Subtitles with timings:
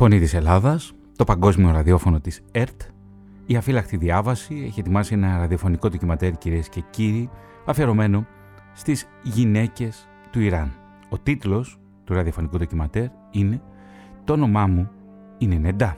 [0.00, 2.80] Φωνή της Ελλάδας, το παγκόσμιο ραδιόφωνο της ΕΡΤ,
[3.46, 7.30] η αφύλακτη διάβαση έχει ετοιμάσει ένα ραδιοφωνικό ντοκιματέρ κυρίες και κύριοι
[7.66, 8.26] αφιερωμένο
[8.72, 10.72] στις γυναίκες του Ιράν.
[11.08, 13.62] Ο τίτλος του ραδιοφωνικού ντοκιματέρ είναι
[14.24, 14.90] «Το όνομά μου
[15.38, 15.96] είναι Νεντά».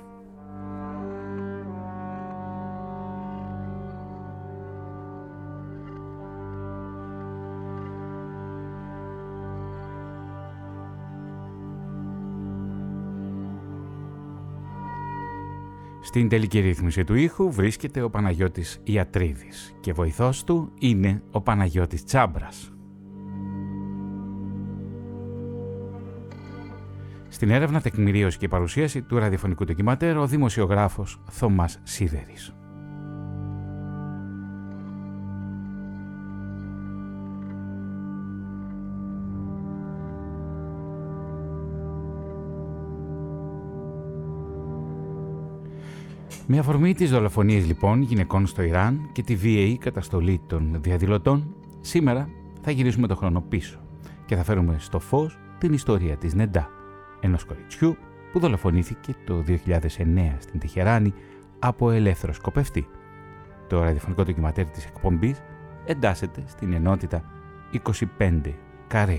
[16.14, 22.04] Στην τελική ρύθμιση του ήχου βρίσκεται ο Παναγιώτης Ιατρίδης και βοηθός του είναι ο Παναγιώτης
[22.04, 22.72] Τσάμπρας.
[27.28, 32.54] Στην έρευνα τεκμηρίωση και παρουσίαση του ραδιοφωνικού ντοκιματέρ ο δημοσιογράφος Θωμάς Σίδερης.
[46.54, 52.28] Με αφορμή τις δολοφονίες λοιπόν γυναικών στο Ιράν και τη βίαιη καταστολή των διαδηλωτών, σήμερα
[52.62, 53.78] θα γυρίσουμε το χρόνο πίσω
[54.26, 56.68] και θα φέρουμε στο φως την ιστορία της Νεντά,
[57.20, 57.96] ενός κοριτσιού
[58.32, 59.56] που δολοφονήθηκε το 2009
[60.38, 61.14] στην Τεχεράνη
[61.58, 62.86] από ελεύθερο σκοπευτή.
[63.68, 65.42] Το ραδιοφωνικό ντοκιματέρ της εκπομπής
[65.84, 67.24] εντάσσεται στην ενότητα
[68.18, 68.40] 25
[68.86, 69.18] Καρέ.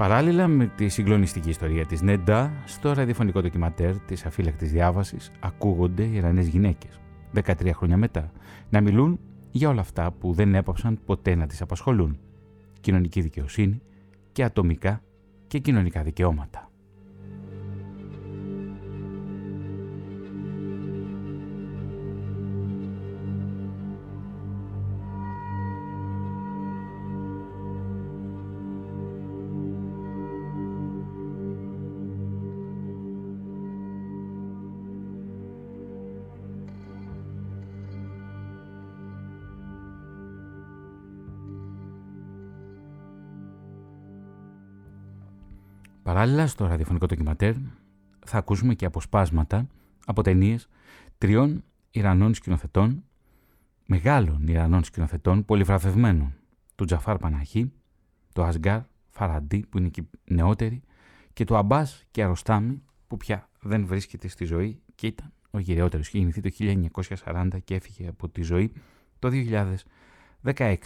[0.00, 6.14] Παράλληλα με τη συγκλονιστική ιστορία της Νέντα, στο ραδιοφωνικό ντοκιματέρ της αφύλακτης διάβασης ακούγονται οι
[6.14, 7.00] Ιρανές γυναίκες,
[7.34, 8.32] 13 χρόνια μετά,
[8.70, 12.18] να μιλούν για όλα αυτά που δεν έπαψαν ποτέ να τις απασχολούν.
[12.80, 13.82] Κοινωνική δικαιοσύνη
[14.32, 15.02] και ατομικά
[15.46, 16.69] και κοινωνικά δικαιώματα.
[46.10, 47.54] Παράλληλα στο ραδιοφωνικό ντοκιματέρ
[48.26, 49.66] θα ακούσουμε και αποσπάσματα
[50.06, 50.68] από ταινίες
[51.18, 53.04] τριών Ιρανών σκηνοθετών,
[53.86, 56.34] μεγάλων Ιρανών σκηνοθετών, πολυβραβευμένων,
[56.74, 57.72] του Τζαφάρ Παναχή,
[58.34, 60.82] του Ασγκάρ Φαραντί που είναι και νεότερη
[61.32, 66.08] και του Αμπάς και Αροστάμι που πια δεν βρίσκεται στη ζωή και ήταν ο γυραιότερος.
[66.08, 66.50] Είχε γεννηθεί το
[67.24, 68.72] 1940 και έφυγε από τη ζωή
[69.18, 69.28] το
[70.42, 70.76] 2016.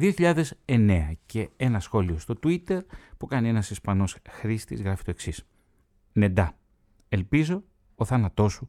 [0.00, 2.80] 2009 και ένα σχόλιο στο Twitter
[3.16, 5.46] που κάνει ένας Ισπανός χρήστης γράφει το εξής.
[6.12, 6.56] Νεντά,
[7.08, 8.66] ελπίζω ο θάνατός σου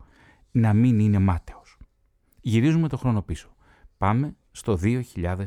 [0.52, 1.78] να μην είναι μάταιος.
[2.42, 3.56] Γυρίζουμε το χρόνο πίσω.
[3.98, 5.46] Πάμε στο 2009.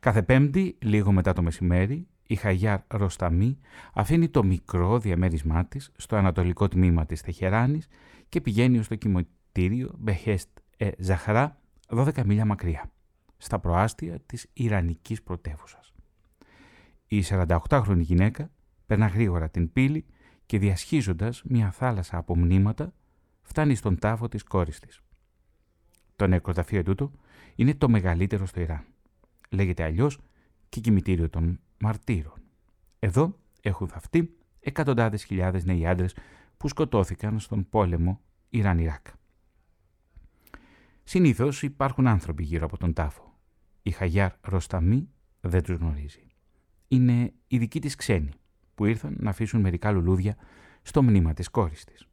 [0.00, 3.58] Κάθε πέμπτη, λίγο μετά το μεσημέρι, η Χαγιάρ Ροσταμή
[3.94, 7.88] αφήνει το μικρό διαμέρισμά της στο ανατολικό τμήμα της Τεχεράνης
[8.28, 12.93] και πηγαίνει στο κοιμωτήριο Μπεχέστ ε, Ζαχρά 12 μίλια μακριά
[13.44, 15.92] στα προάστια της Ιρανικής πρωτεύουσας.
[17.06, 18.50] Η 48χρονη γυναίκα
[18.86, 20.04] περνά γρήγορα την πύλη
[20.46, 22.92] και διασχίζοντας μια θάλασσα από μνήματα
[23.42, 25.00] φτάνει στον τάφο της κόρης της.
[26.16, 27.10] Το νεκροταφείο τούτο
[27.54, 28.84] είναι το μεγαλύτερο στο Ιράν.
[29.50, 30.18] Λέγεται αλλιώς
[30.68, 32.42] και κημητήριο των μαρτύρων.
[32.98, 36.16] Εδώ έχουν θαυτεί εκατοντάδες χιλιάδες νέοι άντρες
[36.56, 39.06] που σκοτώθηκαν στον πόλεμο Ιράν-Ιράκ.
[41.04, 43.33] Συνήθως υπάρχουν άνθρωποι γύρω από τον τάφο
[43.86, 45.08] η Χαγιάρ Ροσταμή
[45.40, 46.26] δεν τους γνωρίζει.
[46.88, 48.30] Είναι οι δικοί της ξένοι
[48.74, 50.36] που ήρθαν να αφήσουν μερικά λουλούδια
[50.82, 52.06] στο μνήμα της κόρης της.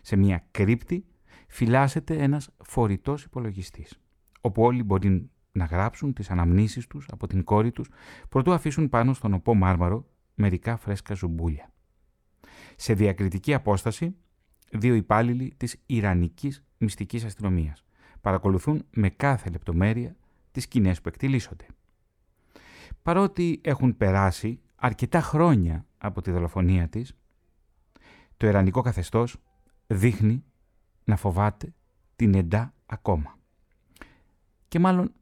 [0.00, 1.04] Σε μια κρύπτη
[1.48, 4.00] φυλάσσεται ένας φορητός υπολογιστής,
[4.40, 7.88] όπου όλοι μπορεί να γράψουν τις αναμνήσεις τους από την κόρη τους,
[8.28, 11.72] προτού αφήσουν πάνω στον οπό μάρμαρο μερικά φρέσκα ζουμπούλια.
[12.76, 14.16] Σε διακριτική απόσταση,
[14.72, 17.84] δύο υπάλληλοι της Ιρανικής μυστικής αστυνομίας
[18.20, 20.16] παρακολουθούν με κάθε λεπτομέρεια
[20.52, 21.66] τις σκηνές που εκτιλήσονται.
[23.02, 27.14] Παρότι έχουν περάσει αρκετά χρόνια από τη δολοφονία της,
[28.36, 29.36] το ερανικό καθεστώς
[29.86, 30.44] δείχνει
[31.04, 31.74] να φοβάται
[32.16, 33.38] την εντά ακόμα.
[34.68, 35.12] Και μάλλον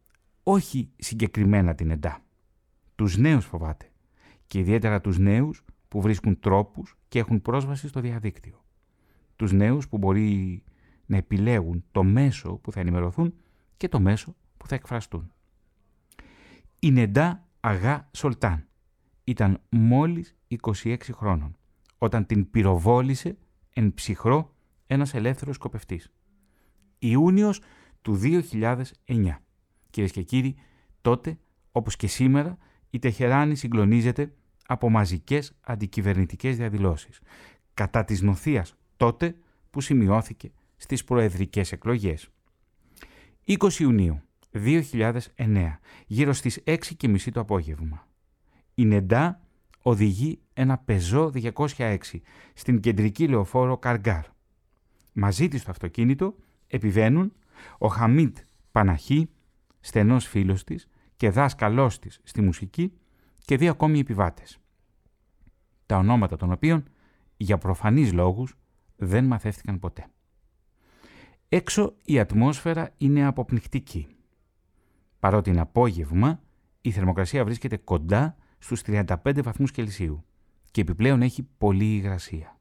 [0.42, 2.20] όχι συγκεκριμένα την εντά.
[2.94, 3.90] Τους νέους φοβάται
[4.46, 8.64] και ιδιαίτερα τους νέους που βρίσκουν τρόπους και έχουν πρόσβαση στο διαδίκτυο.
[9.36, 10.62] Τους νέους που μπορεί
[11.06, 13.34] να επιλέγουν το μέσο που θα ενημερωθούν
[13.76, 15.32] και το μέσο που θα εκφραστούν.
[16.78, 18.66] Η Νεντά Αγά Σολτάν
[19.24, 21.56] ήταν μόλις 26 χρόνων
[21.98, 23.36] όταν την πυροβόλησε
[23.72, 24.54] εν ψυχρό
[24.86, 26.12] ένας ελεύθερος σκοπευτής.
[26.98, 27.60] Ιούνιος
[28.02, 29.42] του 2009.
[29.90, 30.56] Κυρίες και κύριοι,
[31.00, 31.38] τότε,
[31.72, 32.58] όπως και σήμερα,
[32.90, 34.34] η Τεχεράνη συγκλονίζεται
[34.66, 37.20] από μαζικές αντικυβερνητικές διαδηλώσεις
[37.74, 39.36] κατά της νοθείας τότε
[39.70, 42.28] που σημειώθηκε στις προεδρικές εκλογές.
[43.44, 44.22] 20 Ιουνίου
[44.64, 48.06] 2009, γύρω στις 6.30 το απόγευμα.
[48.74, 49.40] Η Νεντά
[49.82, 51.96] οδηγεί ένα πεζό 206
[52.54, 54.24] στην κεντρική λεωφόρο Καργκάρ.
[55.12, 56.34] Μαζί της στο αυτοκίνητο
[56.66, 57.32] επιβαίνουν
[57.78, 58.36] ο Χαμίτ
[58.72, 59.28] Παναχή,
[59.80, 62.92] στενός φίλος της και δάσκαλός της στη μουσική
[63.44, 64.58] και δύο ακόμη επιβάτες.
[65.86, 66.84] Τα ονόματα των οποίων,
[67.36, 68.56] για προφανείς λόγους,
[68.96, 70.06] δεν μαθεύτηκαν ποτέ.
[71.48, 74.06] Έξω η ατμόσφαιρα είναι αποπνιχτική.
[75.18, 76.40] Παρότι είναι απόγευμα,
[76.80, 80.24] η θερμοκρασία βρίσκεται κοντά στους 35 βαθμούς Κελσίου
[80.70, 82.58] και επιπλέον έχει πολλή υγρασία.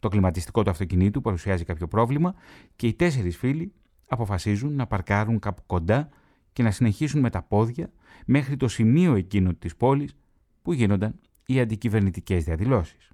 [0.00, 2.34] Το κλιματιστικό του αυτοκινήτου παρουσιάζει κάποιο πρόβλημα
[2.76, 3.72] και οι τέσσερις φίλοι
[4.06, 6.08] αποφασίζουν να παρκάρουν κάπου κοντά
[6.52, 7.92] και να συνεχίσουν με τα πόδια
[8.26, 10.14] μέχρι το σημείο εκείνο της πόλης
[10.62, 13.10] που γίνονταν οι αντικυβερνητικές διαδηλώσεις.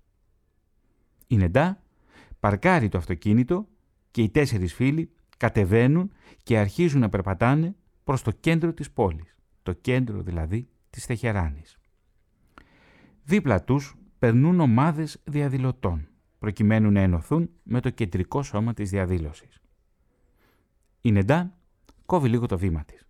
[1.26, 1.82] Η Νεντά
[2.40, 3.66] παρκάρει το αυτοκίνητο
[4.10, 6.12] και οι τέσσερις φίλοι κατεβαίνουν
[6.42, 7.74] και αρχίζουν να περπατάνε
[8.06, 11.78] προς το κέντρο της πόλης, το κέντρο δηλαδή της Τεχεράνης.
[13.24, 16.08] Δίπλα τους περνούν ομάδες διαδηλωτών,
[16.38, 19.60] προκειμένου να ενωθούν με το κεντρικό σώμα της διαδήλωσης.
[21.00, 21.58] Η Νεντά
[22.06, 23.06] κόβει λίγο το βήμα της.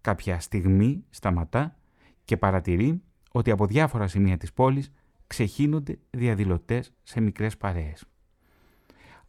[0.00, 1.78] Κάποια στιγμή σταματά
[2.24, 4.92] και παρατηρεί ότι από διάφορα σημεία της πόλης
[5.26, 8.04] ξεχύνονται διαδηλωτές σε μικρές παρέες.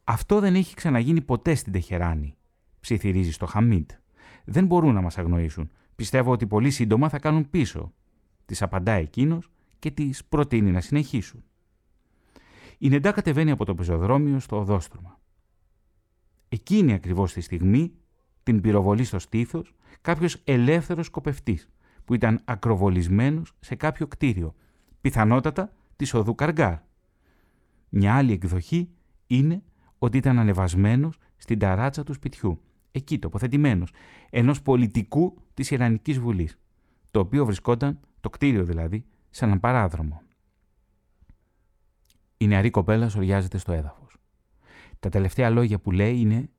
[0.03, 2.35] Αυτό δεν έχει ξαναγίνει ποτέ στην Τεχεράνη,
[2.79, 3.91] ψιθυρίζει στο Χαμίτ.
[4.45, 5.69] Δεν μπορούν να μας αγνοήσουν.
[5.95, 7.93] Πιστεύω ότι πολύ σύντομα θα κάνουν πίσω.
[8.45, 11.43] Της απαντά εκείνος και της προτείνει να συνεχίσουν.
[12.77, 15.19] Η Νεντά κατεβαίνει από το πεζοδρόμιο στο οδόστρωμα.
[16.49, 17.93] Εκείνη ακριβώς τη στιγμή
[18.43, 21.69] την πυροβολεί στο στήθος κάποιος ελεύθερος σκοπευτής
[22.05, 24.55] που ήταν ακροβολισμένος σε κάποιο κτίριο,
[25.01, 26.77] πιθανότατα της οδού Καργκάρ.
[27.89, 28.89] Μια άλλη εκδοχή
[29.27, 29.63] είναι
[29.97, 32.61] ότι ήταν ανεβασμένος στην ταράτσα του σπιτιού,
[32.95, 33.91] εκεί τοποθετημένος,
[34.29, 36.57] ενός πολιτικού της Ιρανικής Βουλής,
[37.11, 40.21] το οποίο βρισκόταν, το κτίριο δηλαδή, σε έναν παράδρομο.
[42.37, 44.17] Η νεαρή κοπέλα σοριάζεται στο έδαφος.
[44.99, 46.49] Τα τελευταία λόγια που λέει είναι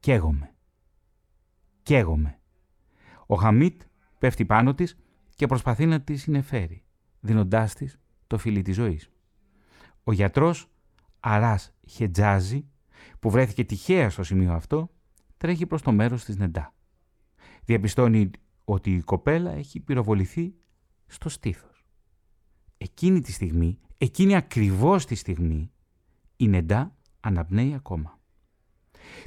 [0.00, 0.54] «Καίγομαι».
[1.82, 2.38] «Καίγομαι».
[3.26, 3.82] Ο Χαμίτ
[4.18, 4.96] πέφτει πάνω της
[5.34, 6.82] και προσπαθεί να τη συνεφέρει,
[7.20, 9.10] δίνοντάς της το φιλί της ζωής.
[10.04, 10.70] Ο γιατρός
[11.20, 12.66] Αράς Χετζάζη,
[13.20, 14.90] που βρέθηκε τυχαία στο σημείο αυτό,
[15.42, 16.74] τρέχει προς το μέρος της Νεντά.
[17.64, 18.30] Διαπιστώνει
[18.64, 20.54] ότι η κοπέλα έχει πυροβοληθεί
[21.06, 21.84] στο στήθος.
[22.78, 25.70] Εκείνη τη στιγμή, εκείνη ακριβώς τη στιγμή,
[26.36, 28.18] η Νεντά αναπνέει ακόμα.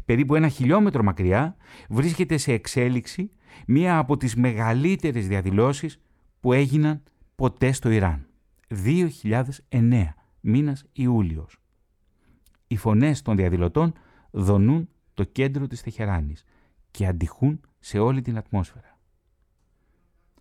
[0.05, 1.55] Περίπου ένα χιλιόμετρο μακριά
[1.89, 3.31] βρίσκεται σε εξέλιξη
[3.67, 6.01] μία από τις μεγαλύτερες διαδηλώσεις
[6.39, 7.03] που έγιναν
[7.36, 8.27] ποτέ στο Ιράν.
[8.67, 11.57] 2009, μήνας Ιούλιος.
[12.67, 13.93] Οι φωνές των διαδηλωτών
[14.31, 16.45] δονούν το κέντρο της Τεχεράνης
[16.90, 18.99] και αντιχούν σε όλη την ατμόσφαιρα.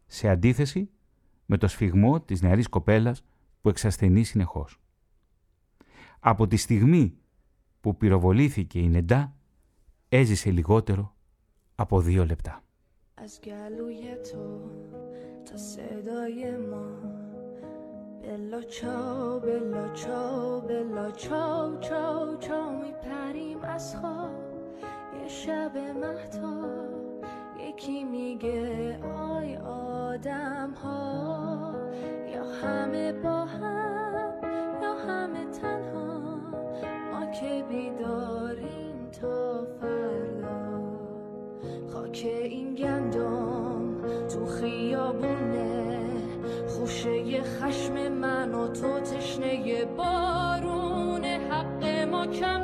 [0.05, 0.89] Σε αντίθεση
[1.45, 3.23] με το σφιγμό της νεαρής κοπέλας
[3.61, 4.79] που εξασθενεί συνεχώς.
[6.19, 7.17] Από τη στιγμή
[7.81, 9.35] που πυροβολήθηκε η Νεντά,
[10.09, 11.15] έζησε λιγότερο
[11.75, 12.63] από δύο λεπτά.
[18.29, 24.42] بلا چاو بلا چاو بلا چاو چاو چاو میپریم از خواب یه
[25.28, 26.70] شب مهتا
[27.68, 31.74] یکی میگه آی آدم ها
[32.34, 34.34] یا همه با هم
[34.82, 36.18] یا همه تنها
[37.12, 40.82] ما که بیداریم تا فردا.
[41.92, 46.00] خاک این گندم تو خیابونه
[46.68, 52.63] خوشه خشم من و تو تشنه بارون حق ما کم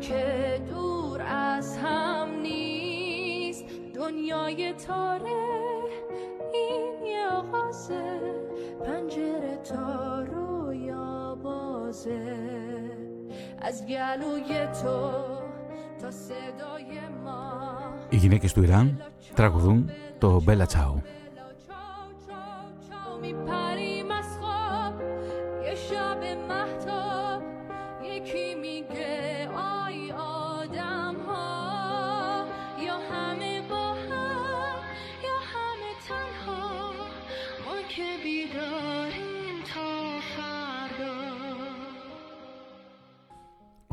[0.00, 5.42] که دور از هم نیست دنیای تاره
[6.54, 8.20] این یه آغازه
[8.84, 12.20] پنجره تا رویا بازه
[13.58, 15.10] از گلوی تو
[16.00, 17.42] تا صدای ما
[18.10, 19.02] Οι γυναίκες του Ιράν
[19.34, 21.02] τραγουδούν το Μπέλα Τσάου.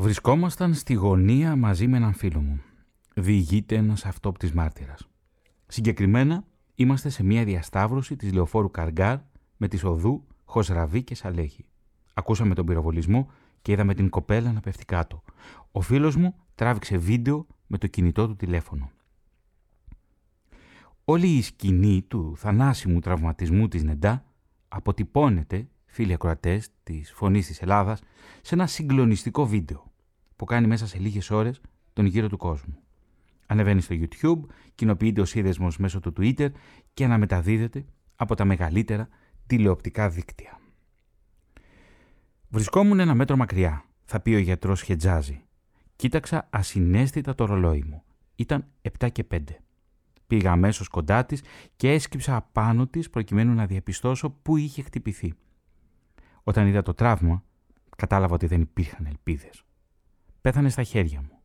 [0.09, 2.61] Βρισκόμασταν στη γωνία μαζί με έναν φίλο μου.
[3.15, 5.09] Διηγείται ένας αυτόπτης μάρτυρας.
[5.67, 9.19] Συγκεκριμένα, είμαστε σε μια διασταύρωση της λεωφόρου Καργκάρ
[9.57, 11.65] με τη οδού Χωσραβή και Σαλέχη.
[12.15, 13.31] Ακούσαμε τον πυροβολισμό
[13.63, 15.23] και είδαμε την κοπέλα να πέφτει κάτω.
[15.73, 18.91] Ο φίλος μου τράβηξε βίντεο με το κινητό του τηλέφωνο.
[21.05, 24.25] Όλη η σκηνή του θανάσιμου τραυματισμού της Νεντά
[24.69, 28.01] αποτυπώνεται, φίλοι ακροατές της Φωνής της Ελλάδας,
[28.43, 29.87] σε ένα συγκλονιστικό βίντεο
[30.39, 31.61] που κάνει μέσα σε λίγες ώρες
[31.93, 32.79] τον γύρο του κόσμου.
[33.47, 34.41] Ανεβαίνει στο YouTube,
[34.75, 36.49] κοινοποιείται ο σύνδεσμος μέσω του Twitter
[36.95, 37.85] και αναμεταδίδεται
[38.17, 39.09] από τα μεγαλύτερα
[39.47, 40.61] τηλεοπτικά δίκτυα.
[42.49, 45.43] Βρισκόμουν ένα μέτρο μακριά, θα πει ο γιατρός Χετζάζη.
[45.97, 48.03] Κοίταξα ασυναίσθητα το ρολόι μου.
[48.37, 48.67] Ήταν
[48.99, 49.39] 7 και 5.
[50.27, 51.43] Πήγα αμέσως κοντά της
[51.77, 55.35] και έσκυψα απάνω της προκειμένου να διαπιστώσω πού είχε χτυπηθεί.
[56.43, 57.45] Όταν είδα το τραύμα,
[57.97, 59.63] κατάλαβα ότι δεν υπήρχαν ελπίδες.
[60.41, 61.39] Πέθανε στα χέρια μου.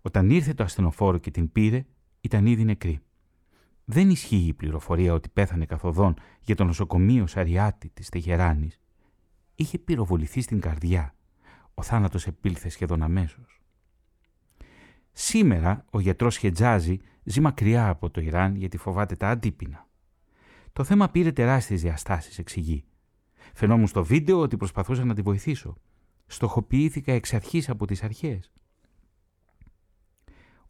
[0.00, 1.84] Όταν ήρθε το ασθενοφόρο και την πήρε,
[2.20, 3.00] ήταν ήδη νεκρή.
[3.84, 8.80] Δεν ισχύει η πληροφορία ότι πέθανε καθοδόν για το νοσοκομείο Σαριάτη της Τεχεράνης.
[9.54, 11.14] Είχε πυροβοληθεί στην καρδιά.
[11.74, 13.60] Ο θάνατος επήλθε σχεδόν αμέσως.
[15.12, 19.86] Σήμερα ο γιατρός Χετζάζη ζει μακριά από το Ιράν γιατί φοβάται τα αντίπεινα.
[20.72, 22.84] Το θέμα πήρε τεράστιες διαστάσεις, εξηγεί.
[23.54, 25.76] Φαινόμουν στο βίντεο ότι προσπαθούσα να τη βοηθήσω.
[26.26, 28.52] Στοχοποιήθηκα εξ αρχής από τις αρχές.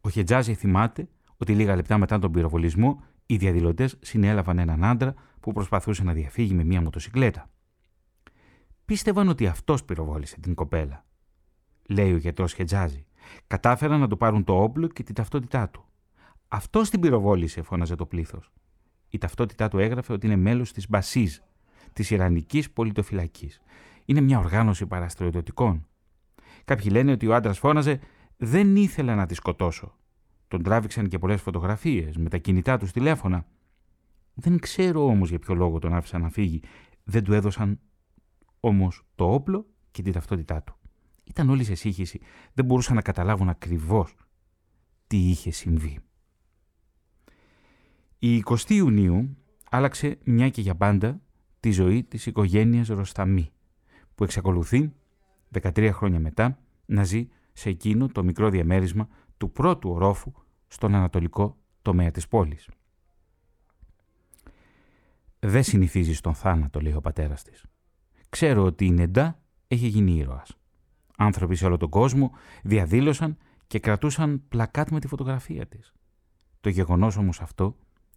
[0.00, 5.52] Ο Χετζάζη θυμάται ότι λίγα λεπτά μετά τον πυροβολισμό οι διαδηλωτές συνέλαβαν έναν άντρα που
[5.52, 7.50] προσπαθούσε να διαφύγει με μία μοτοσυκλέτα.
[8.84, 11.04] Πίστευαν ότι αυτός πυροβόλησε την κοπέλα.
[11.88, 13.06] Λέει ο γιατρός Χετζάζη.
[13.46, 15.84] Κατάφεραν να του πάρουν το όπλο και την ταυτότητά του.
[16.48, 18.52] Αυτός την πυροβόλησε, φώναζε το πλήθος.
[19.08, 21.36] Η ταυτότητά του έγραφε ότι είναι μέλος της Μπασίζ,
[21.92, 23.60] της Ιρανικής Πολιτοφυλακής.
[24.04, 25.86] Είναι μια οργάνωση παραστρατιωτικών.
[26.64, 28.00] Κάποιοι λένε ότι ο άντρας φώναζε
[28.36, 29.96] Δεν ήθελα να τη σκοτώσω.
[30.48, 33.46] Τον τράβηξαν και πολλές φωτογραφίες με τα κινητά του τηλέφωνα.
[34.34, 36.62] Δεν ξέρω όμως για ποιο λόγο τον άφησαν να φύγει.
[37.04, 37.80] Δεν του έδωσαν
[38.60, 40.74] όμως το όπλο και την ταυτότητά του.
[41.24, 42.20] Ήταν όλοι σε σύγχυση.
[42.54, 44.14] Δεν μπορούσαν να καταλάβουν ακριβώς
[45.06, 45.98] τι είχε συμβεί.
[48.18, 49.36] Η 20 Ιουνίου
[49.70, 51.20] άλλαξε μια και για πάντα
[51.60, 53.50] τη ζωή της οικογένειας Ροσταμή,
[54.14, 54.92] που εξακολουθεί
[55.60, 60.32] 13 χρόνια μετά να ζει σε εκείνο το μικρό διαμέρισμα του πρώτου ορόφου
[60.66, 62.68] στον ανατολικό τομέα της πόλης.
[65.38, 67.64] «Δεν συνηθίζει τον θάνατο», λέει ο πατέρας της.
[68.28, 70.56] «Ξέρω ότι η Νεντά έχει γίνει ήρωας.
[71.16, 75.92] Άνθρωποι σε όλο τον κόσμο διαδήλωσαν και κρατούσαν πλακάτ με τη φωτογραφία της.
[76.60, 77.76] Το γεγονός όμως αυτό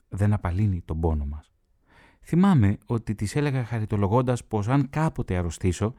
[0.10, 1.55] δεν απαλύνει τον πόνο μας.
[2.28, 5.94] Θυμάμαι ότι της έλεγα χαριτολογώντας πως αν κάποτε αρρωστήσω,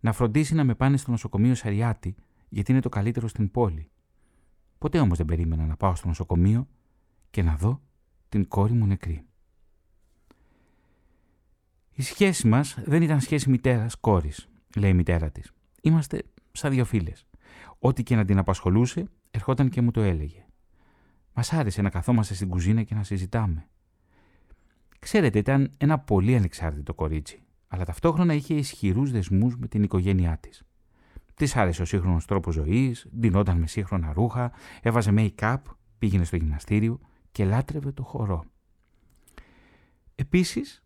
[0.00, 2.14] να φροντίσει να με πάνε στο νοσοκομείο Σαριάτη,
[2.48, 3.90] γιατί είναι το καλύτερο στην πόλη.
[4.78, 6.66] Ποτέ όμως δεν περίμενα να πάω στο νοσοκομείο
[7.30, 7.82] και να δω
[8.28, 9.26] την κόρη μου νεκρή.
[11.90, 15.52] Η σχέση μας δεν ήταν σχέση μητέρας-κόρης, λέει η μητέρα της.
[15.82, 17.26] Είμαστε σαν δύο φίλες.
[17.78, 20.46] Ό,τι και να την απασχολούσε, ερχόταν και μου το έλεγε.
[21.32, 23.68] Μας άρεσε να καθόμαστε στην κουζίνα και να συζητάμε.
[25.06, 30.62] Ξέρετε, ήταν ένα πολύ ανεξάρτητο κορίτσι, αλλά ταυτόχρονα είχε ισχυρούς δεσμούς με την οικογένειά της.
[31.34, 35.56] Της άρεσε ο σύγχρονος τρόπος ζωής, ντυνόταν με σύγχρονα ρούχα, έβαζε make-up,
[35.98, 37.00] πήγαινε στο γυμναστήριο
[37.32, 38.44] και λάτρευε το χορό.
[40.14, 40.84] Επίσης,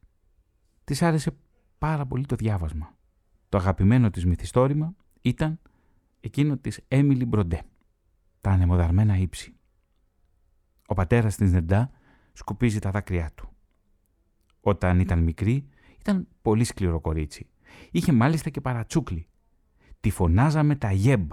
[0.85, 1.37] της άρεσε
[1.79, 2.97] πάρα πολύ το διάβασμα.
[3.49, 5.61] Το αγαπημένο της μυθιστόρημα ήταν
[6.21, 7.63] εκείνο της Έμιλι Μπροντέ,
[8.41, 9.55] τα ανεμοδαρμένα ύψη.
[10.87, 11.91] Ο πατέρας της Νεντά
[12.33, 13.55] σκουπίζει τα δάκρυά του.
[14.61, 17.49] Όταν ήταν μικρή, ήταν πολύ σκληρό κορίτσι.
[17.91, 19.29] Είχε μάλιστα και παρατσούκλι.
[20.01, 21.31] Τη φωνάζαμε τα γέμπ,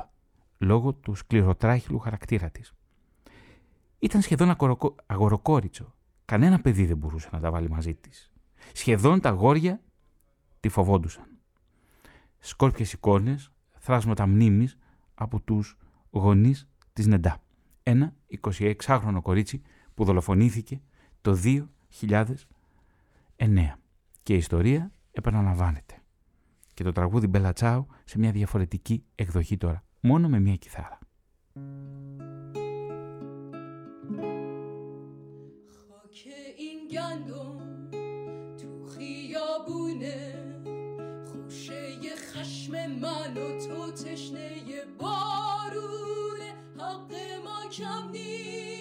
[0.57, 2.73] λόγω του σκληροτράχυλου χαρακτήρα της.
[3.99, 4.55] Ήταν σχεδόν
[5.05, 5.95] αγοροκόριτσο.
[6.25, 8.31] Κανένα παιδί δεν μπορούσε να τα βάλει μαζί της.
[8.73, 9.81] Σχεδόν τα γόρια
[10.59, 11.25] τη φοβόντουσαν.
[12.39, 14.77] Σκόρπιες εικόνες, θράσματα μνήμης
[15.13, 15.77] από τους
[16.11, 17.41] γονείς της Νεντά
[17.89, 19.61] ένα 26χρονο κορίτσι
[19.93, 20.81] που δολοφονήθηκε
[21.21, 22.23] το 2009.
[24.22, 26.02] Και η ιστορία επαναλαμβάνεται.
[26.74, 30.98] Και το τραγούδι Μπελατσάου σε μια διαφορετική εκδοχή τώρα, μόνο με μια κιθάρα.
[47.72, 48.75] کم نیست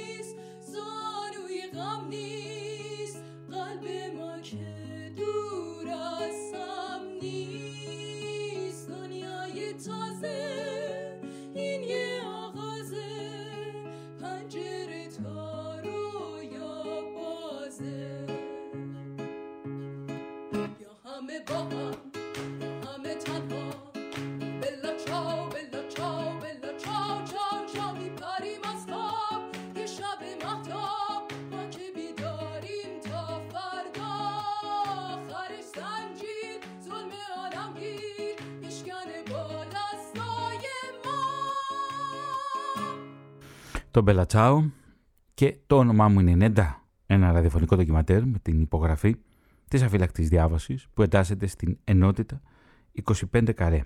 [43.96, 44.64] Το Μπελατσάο
[45.34, 49.16] και το όνομά μου είναι Νέντα, ένα ραδιοφωνικό ντοκιματέρ με την υπογραφή
[49.68, 52.40] της αφυλακτής διάβασης που εντάσσεται στην ενότητα
[53.32, 53.82] 25 καρέ.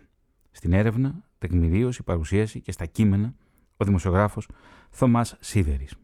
[0.51, 3.35] Στην έρευνα, τεκμηρίωση, παρουσίαση και στα κείμενα
[3.77, 4.49] ο δημοσιογράφος
[4.91, 5.95] Θωμάς Σίδερης.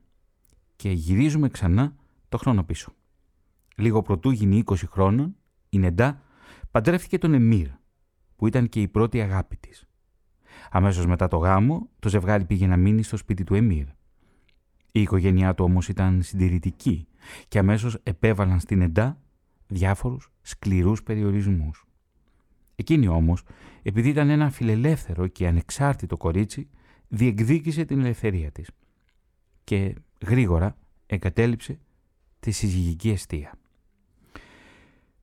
[0.77, 1.95] Και γυρίζουμε ξανά
[2.29, 2.93] το χρόνο πίσω.
[3.77, 5.37] Λίγο πρωτού γίνει 20 χρόνων,
[5.69, 6.23] η Νεντά
[6.71, 7.69] παντρεύτηκε τον Εμμύρ,
[8.37, 9.87] που ήταν και η πρώτη αγάπη της.
[10.71, 13.87] Αμέσως μετά το γάμο, το ζευγάρι πήγε να μείνει στο σπίτι του Εμμύρ.
[14.93, 17.09] Η οικογένειά του όμως ήταν συντηρητική
[17.49, 19.21] και αμέσως επέβαλαν στην Εντά
[19.67, 21.87] διάφορους σκληρούς περιορισμούς.
[22.77, 23.43] Εκείνη όμως,
[23.83, 26.69] επειδή ήταν ένα φιλελεύθερο και ανεξάρτητο κορίτσι,
[27.09, 28.71] διεκδίκησε την ελευθερία της
[29.65, 29.95] και
[30.27, 31.79] γρήγορα εγκατέλειψε
[32.41, 33.53] τη συζυγική αιστεία.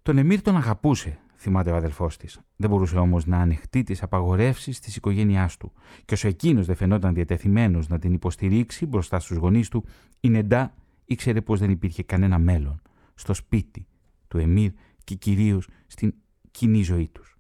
[0.01, 2.39] Τον Εμμύρ τον αγαπούσε θυμάται ο αδελφός της.
[2.55, 5.71] Δεν μπορούσε όμως να ανεχτεί τις απαγορεύσεις της οικογένειάς του,
[6.05, 9.85] και όσο εκείνος δεν φαινόταν διατεθειμένος να την υποστηρίξει μπροστά στους γονείς του,
[10.19, 10.73] η Νεντά
[11.05, 12.81] ήξερε πως δεν υπήρχε κανένα μέλλον
[13.15, 13.87] στο σπίτι
[14.33, 14.71] του Εμμύρ
[15.03, 16.13] και κυρίως στην
[16.51, 17.37] κοινή ζωή τους.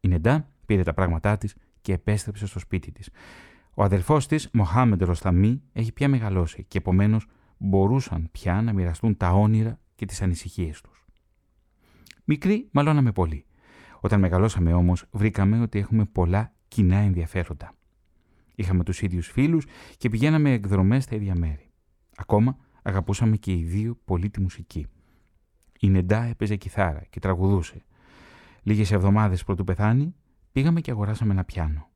[0.00, 3.10] Η Νεντά πήρε τα πράγματά της και επέστρεψε στο σπίτι της.
[3.74, 7.26] Ο αδελφό της, Μοχάμεντ Ροσταμή, έχει πια μεγαλώσει και επομένως
[7.58, 11.04] μπορούσαν πια να μοιραστούν τα όνειρα και τις ανησυχίες τους.
[12.24, 13.44] Μικροί μαλώναμε πολύ.
[14.00, 17.74] Όταν μεγαλώσαμε όμως, βρήκαμε ότι έχουμε πολλά κοινά ενδιαφέροντα.
[18.54, 21.70] Είχαμε τους ίδιους φίλους και πηγαίναμε εκδρομές στα ίδια μέρη.
[22.16, 24.86] Ακόμα αγαπούσαμε και οι δύο πολύ τη μουσική.
[25.82, 27.84] Η Νεντά έπαιζε κιθάρα και τραγουδούσε.
[28.62, 30.14] Λίγες εβδομάδες πρωτού πεθάνει,
[30.52, 31.90] πήγαμε και αγοράσαμε ένα πιάνο.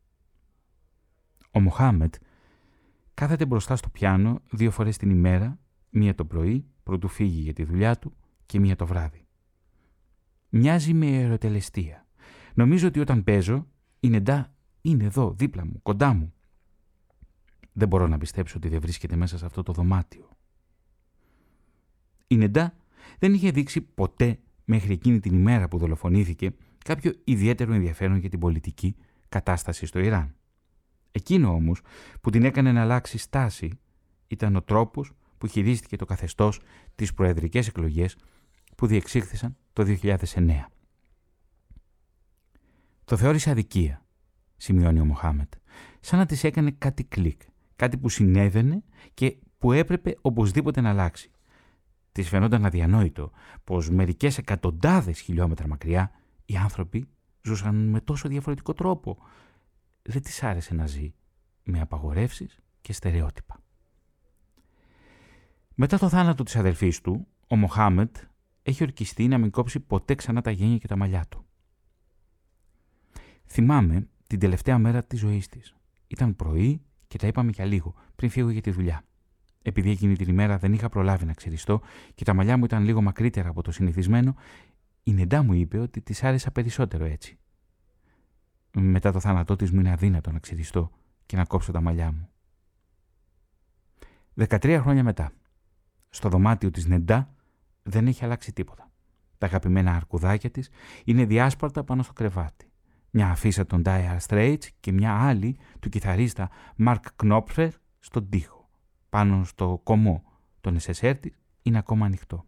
[1.51, 2.15] Ο Μοχάμετ
[3.15, 5.59] κάθεται μπροστά στο πιάνο δύο φορές την ημέρα,
[5.91, 8.17] μία το πρωί, πρωτού φύγει για τη δουλειά του
[8.47, 9.27] και μία το βράδυ.
[10.49, 12.07] Μοιάζει με ερωτελεστία.
[12.55, 13.67] Νομίζω ότι όταν παίζω,
[14.01, 16.33] η Νεντά είναι εδώ, δίπλα μου, κοντά μου.
[17.73, 20.29] Δεν μπορώ να πιστέψω ότι δεν βρίσκεται μέσα σε αυτό το δωμάτιο.
[22.27, 22.75] Η Νεντά
[23.19, 28.39] δεν είχε δείξει ποτέ μέχρι εκείνη την ημέρα που δολοφονήθηκε κάποιο ιδιαίτερο ενδιαφέρον για την
[28.39, 28.97] πολιτική
[29.29, 30.35] κατάσταση στο Ιράν.
[31.11, 31.81] Εκείνο όμως
[32.21, 33.79] που την έκανε να αλλάξει στάση
[34.27, 36.61] ήταν ο τρόπος που χειρίστηκε το καθεστώς
[36.95, 38.17] τις προεδρικές εκλογές
[38.77, 40.65] που διεξήχθησαν το 2009.
[43.05, 44.05] Το θεώρησε αδικία,
[44.57, 45.53] σημειώνει ο Μοχάμετ,
[46.01, 47.41] σαν να της έκανε κάτι κλικ,
[47.77, 48.83] κάτι που συνέβαινε
[49.15, 51.31] και που έπρεπε οπωσδήποτε να αλλάξει.
[52.15, 53.31] Της φαινόταν αδιανόητο
[53.65, 56.11] πως μερικές εκατοντάδες χιλιόμετρα μακριά
[56.45, 57.09] οι άνθρωποι
[57.43, 59.19] ζούσαν με τόσο διαφορετικό τρόπο.
[60.03, 61.15] Δεν της άρεσε να ζει
[61.63, 63.61] με απαγορεύσεις και στερεότυπα.
[65.75, 68.17] Μετά το θάνατο της αδελφής του, ο Μοχάμετ
[68.63, 71.47] έχει ορκιστεί να μην κόψει ποτέ ξανά τα γένια και τα μαλλιά του.
[73.47, 75.75] Θυμάμαι την τελευταία μέρα της ζωής της.
[76.07, 79.05] Ήταν πρωί και τα είπαμε για λίγο πριν φύγω για τη δουλειά.
[79.67, 81.81] Επειδή εκείνη την ημέρα δεν είχα προλάβει να ξεριστώ
[82.15, 84.35] και τα μαλλιά μου ήταν λίγο μακρύτερα από το συνηθισμένο,
[85.03, 87.39] η Νεντά μου είπε ότι της άρεσα περισσότερο έτσι.
[88.73, 90.91] Μετά το θάνατό της μου είναι αδύνατο να ξεριστώ
[91.27, 92.29] και να κόψω τα μαλλιά μου.
[94.49, 95.33] 13 χρόνια μετά,
[96.11, 97.35] στο δωμάτιο της Νεντά
[97.83, 98.91] δεν έχει αλλάξει τίποτα.
[99.39, 100.71] Τα αγαπημένα αρκουδάκια της
[101.05, 102.71] είναι διάσπαρτα πάνω στο κρεβάτι.
[103.11, 108.64] Μια αφίσα των Dire Straits και μια άλλη του κιθαρίστα Mark Knopfler στον τοίχο.
[109.15, 110.23] Πάνω στο κομμό
[110.61, 112.47] των SSR της είναι ακόμα ανοιχτό.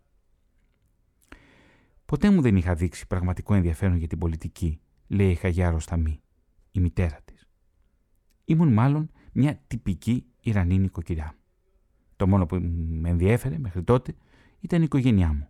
[2.07, 6.21] Ποτέ μου δεν είχα δείξει πραγματικό ενδιαφέρον για την πολιτική, λέει η Χαγιά Ροσταμή,
[6.71, 7.49] η μητέρα της.
[8.45, 11.35] Ήμουν μάλλον μια τυπική Ιρανή νοικοκυριά.
[12.17, 12.57] Το μόνο που
[12.89, 14.15] με ενδιέφερε μέχρι τότε
[14.61, 15.49] ήταν η οικογένειά μου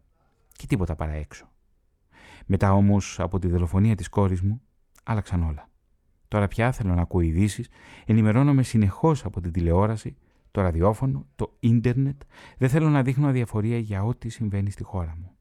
[0.52, 1.52] και τίποτα παρά έξω.
[2.46, 4.62] Μετά όμως από τη δολοφονία της κόρης μου
[5.04, 5.70] άλλαξαν όλα.
[6.28, 7.68] Τώρα πια θέλω να ακούω ειδήσεις,
[8.06, 10.16] ενημερώνομαι συνεχώς από την τηλεόραση,
[10.56, 12.22] το ραδιόφωνο, το ίντερνετ,
[12.58, 15.36] δεν θέλω να δείχνω αδιαφορία για ό,τι συμβαίνει στη χώρα μου.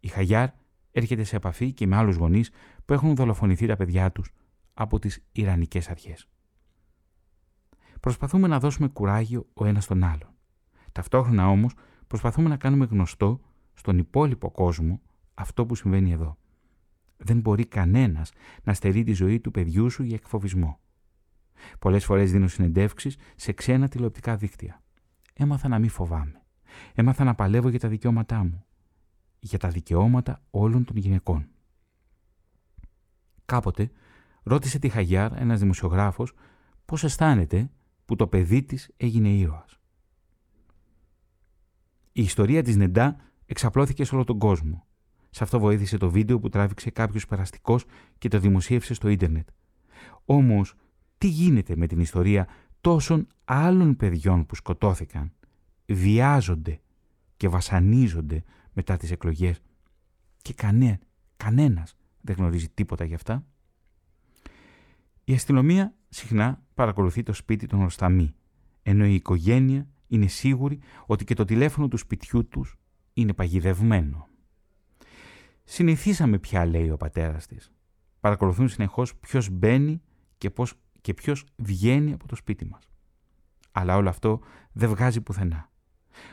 [0.00, 0.48] Η Χαγιάρ
[0.92, 2.50] έρχεται σε επαφή και με άλλους γονείς
[2.84, 4.30] που έχουν δολοφονηθεί τα παιδιά τους
[4.74, 6.28] από τις Ιρανικές αρχές.
[8.00, 10.30] Προσπαθούμε να δώσουμε κουράγιο ο ένας τον άλλον.
[10.92, 11.74] Ταυτόχρονα όμως
[12.06, 13.40] προσπαθούμε να κάνουμε γνωστό
[13.74, 15.00] στον υπόλοιπο κόσμο
[15.34, 16.36] αυτό που συμβαίνει εδώ.
[17.16, 18.32] Δεν μπορεί κανένας
[18.62, 20.80] να στερεί τη ζωή του παιδιού σου για εκφοβισμό.
[21.78, 24.82] Πολλές φορές δίνω συνεντεύξεις σε ξένα τηλεοπτικά δίκτυα.
[25.34, 26.42] Έμαθα να μην φοβάμαι.
[26.94, 28.64] Έμαθα να παλεύω για τα δικαιώματά μου.
[29.38, 31.48] Για τα δικαιώματα όλων των γυναικών.
[33.44, 33.90] Κάποτε
[34.42, 36.32] ρώτησε τη Χαγιάρ ένας δημοσιογράφος
[36.84, 37.70] πώς αισθάνεται
[38.04, 39.78] που το παιδί της έγινε ήρωας.
[42.12, 43.16] Η ιστορία της Νεντά
[43.46, 44.86] εξαπλώθηκε σε όλο τον κόσμο.
[45.30, 47.84] Σε αυτό βοήθησε το βίντεο που τράβηξε κάποιος περαστικός
[48.18, 49.48] και το δημοσίευσε στο ίντερνετ.
[50.24, 50.74] Όμως,
[51.18, 52.48] τι γίνεται με την ιστορία
[52.80, 55.32] τόσων άλλων παιδιών που σκοτώθηκαν,
[55.86, 56.80] βιάζονται
[57.36, 59.60] και βασανίζονται μετά τις εκλογές
[60.42, 60.98] και κανέ,
[61.36, 63.44] κανένας δεν γνωρίζει τίποτα γι' αυτά;
[65.24, 68.34] Η αστυνομία συχνά παρακολουθεί το σπίτι των Ροσταμή,
[68.82, 72.78] ενώ η οικογένεια είναι σίγουρη ότι και το τηλέφωνο του σπιτιού τους
[73.12, 74.28] είναι παγιδευμένο.
[75.64, 77.72] Συνηθίσαμε πια, λέει ο πατέρας της.
[78.20, 80.02] Παρακολουθούν συνεχώς ποιος μπαίνει
[80.38, 82.88] και, πώς, και ποιος βγαίνει από το σπίτι μας.
[83.72, 84.40] Αλλά όλο αυτό
[84.72, 85.70] δεν βγάζει πουθενά.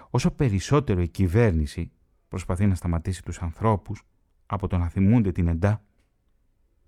[0.09, 1.91] Όσο περισσότερο η κυβέρνηση
[2.27, 4.03] προσπαθεί να σταματήσει τους ανθρώπους
[4.45, 5.83] από το να θυμούνται την εντά,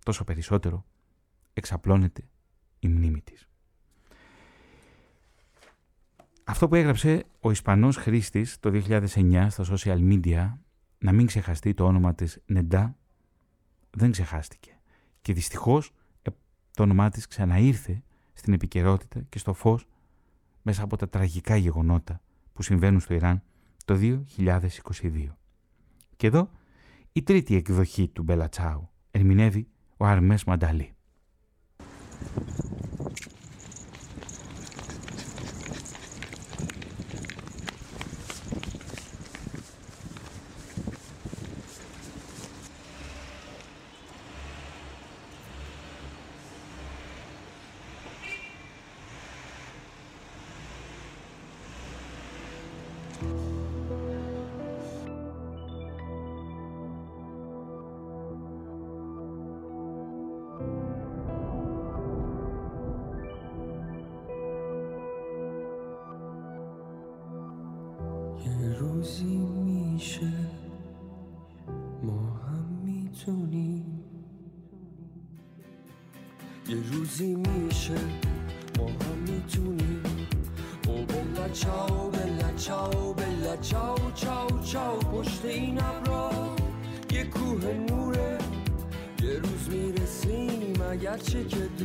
[0.05, 0.85] τόσο περισσότερο
[1.53, 2.23] εξαπλώνεται
[2.79, 3.47] η μνήμη της.
[6.43, 10.53] Αυτό που έγραψε ο Ισπανός χρήστης το 2009 στα social media
[10.97, 12.97] να μην ξεχαστεί το όνομα της Νεντά
[13.89, 14.79] δεν ξεχάστηκε
[15.21, 15.91] και δυστυχώς ε,
[16.77, 19.87] το όνομά της ξαναήρθε στην επικαιρότητα και στο φως
[20.61, 22.21] μέσα από τα τραγικά γεγονότα
[22.53, 23.41] που συμβαίνουν στο Ιράν
[23.85, 25.27] το 2022.
[26.15, 26.49] Και εδώ
[27.11, 30.95] η τρίτη εκδοχή του Μπελατσάου ερμηνεύει ο Αρμές Μανταλή.
[91.07, 91.76] gerçek eder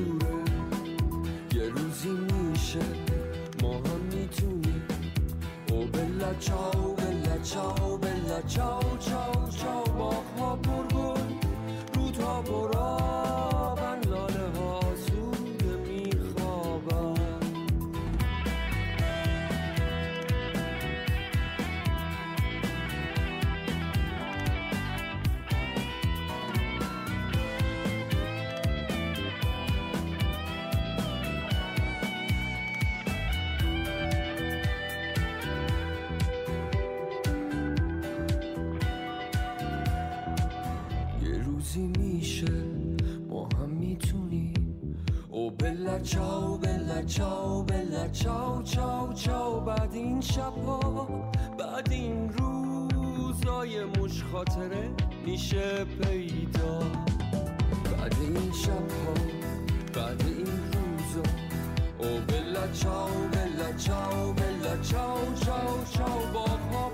[63.86, 66.46] چاو بلا چاو چاو چاو با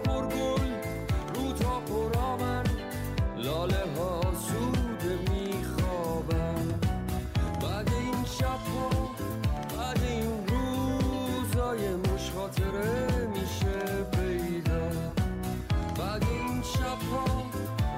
[0.05, 0.71] پر گل
[1.35, 2.65] رو تا پرامن
[3.37, 4.29] لاله ها
[12.49, 14.91] خاطره میشه پیدا.
[15.99, 17.45] بعد این شبها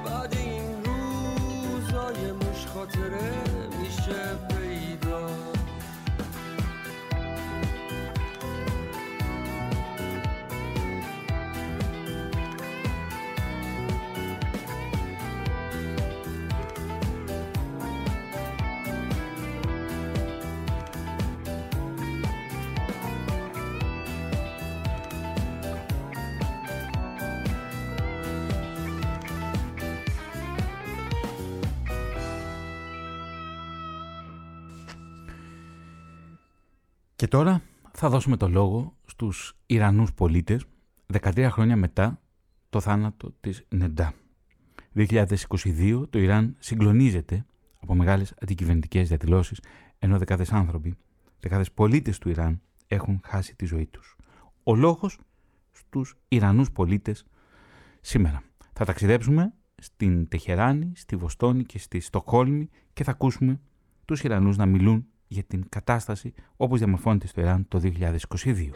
[0.05, 3.33] بعد این روزای مش خاطره
[3.81, 4.40] میشه
[37.31, 37.63] τώρα
[37.93, 40.65] θα δώσουμε το λόγο στους Ιρανούς πολίτες
[41.13, 42.21] 13 χρόνια μετά
[42.71, 44.13] το θάνατο της Νεντά.
[44.95, 47.47] 2022 το Ιράν συγκλονίζεται
[47.81, 49.61] από μεγάλες αντικυβερνητικές διαδηλώσεις
[49.99, 50.97] ενώ δεκάδες άνθρωποι,
[51.41, 54.17] δεκάδες πολίτες του Ιράν έχουν χάσει τη ζωή τους.
[54.63, 55.19] Ο λόγος
[55.73, 57.25] στους Ιρανούς πολίτες
[58.01, 58.43] σήμερα.
[58.73, 63.61] Θα ταξιδέψουμε στην Τεχεράνη, στη Βοστόνη και στη Στοκχόλμη και θα ακούσουμε
[64.05, 68.71] τους Ιρανούς να μιλούν για την κατάσταση όπως διαμορφώνεται στο Ιράν το 2022.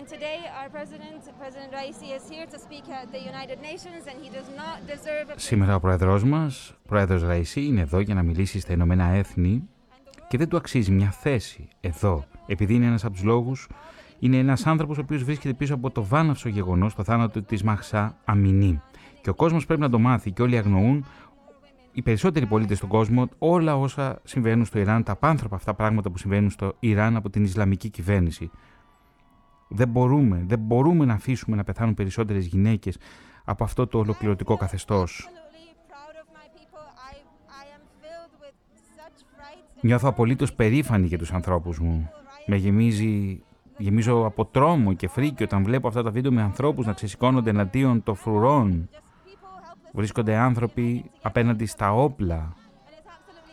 [0.00, 4.16] And today, our president, President Raisi, is here to speak at the United Nations, and
[4.24, 5.38] he does not deserve a.
[5.38, 9.68] Σήμερα ο πρόεδρός μας, πρόεδρος Ραϊσί, είναι εδώ για να μιλήσει στα Ηνωμένα Έθνη
[10.28, 13.68] και δεν του αξίζει μια θέση εδώ, επειδή είναι ένας από τους λόγους,
[14.18, 18.16] είναι ένας άνθρωπος ο οποίος βρίσκεται πίσω από το βάναυσο γεγονός, το θάνατο της Μαχσά
[18.24, 18.82] Αμινή.
[19.20, 21.04] Και ο κόσμος πρέπει να το μάθει και όλοι αγνοούν
[21.92, 26.18] οι περισσότεροι πολίτες στον κόσμο όλα όσα συμβαίνουν στο Ιράν, τα απάνθρωπα αυτά πράγματα που
[26.18, 28.50] συμβαίνουν στο Ιράν από την Ισλαμική κυβέρνηση.
[29.72, 32.96] Δεν μπορούμε, δεν μπορούμε να αφήσουμε να πεθάνουν περισσότερες γυναίκες
[33.44, 35.28] από αυτό το ολοκληρωτικό καθεστώς.
[39.80, 42.10] Νιώθω απολύτως περήφανη για τους ανθρώπους μου.
[42.46, 43.42] Με γεμίζει,
[43.78, 48.02] γεμίζω από τρόμο και φρίκι όταν βλέπω αυτά τα βίντεο με ανθρώπους να ξεσηκώνονται εναντίον
[48.02, 48.88] των φρουρών.
[49.92, 52.56] Βρίσκονται άνθρωποι απέναντι στα όπλα,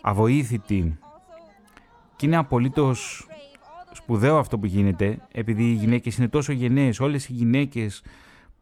[0.01, 0.97] αβοήθητοι.
[2.15, 3.27] Και είναι απολύτως
[3.97, 6.99] σπουδαίο αυτό που γίνεται, επειδή οι γυναίκες είναι τόσο γενναίες.
[6.99, 8.03] Όλες οι γυναίκες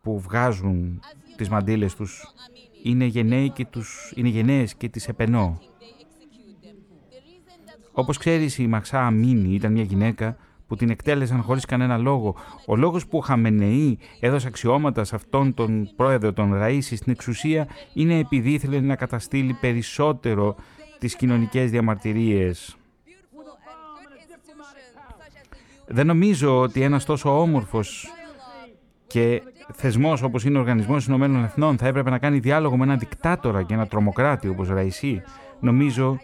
[0.01, 1.01] που βγάζουν
[1.37, 2.23] τις μαντήλες τους
[2.83, 5.59] είναι, γενναίες και, τους, είναι γενναίες και τις επενώ.
[7.91, 12.35] Όπως ξέρεις η Μαξά Αμίνη ήταν μια γυναίκα που την εκτέλεσαν χωρίς κανένα λόγο.
[12.65, 17.67] Ο λόγος που ο Χαμενεή έδωσε αξιώματα σε αυτόν τον πρόεδρο, τον Ραΐση, στην εξουσία
[17.93, 20.55] είναι επειδή ήθελε να καταστήλει περισσότερο
[20.99, 22.77] τις κοινωνικές διαμαρτυρίες.
[25.87, 28.07] Δεν νομίζω ότι ένας τόσο όμορφος
[29.07, 29.41] και
[29.73, 33.63] θεσμός όπως είναι ο Οργανισμός Ηνωμένων Εθνών θα έπρεπε να κάνει διάλογο με έναν δικτάτορα
[33.63, 35.21] και έναν τρομοκράτη όπως Ραϊσί.
[35.59, 36.19] Νομίζω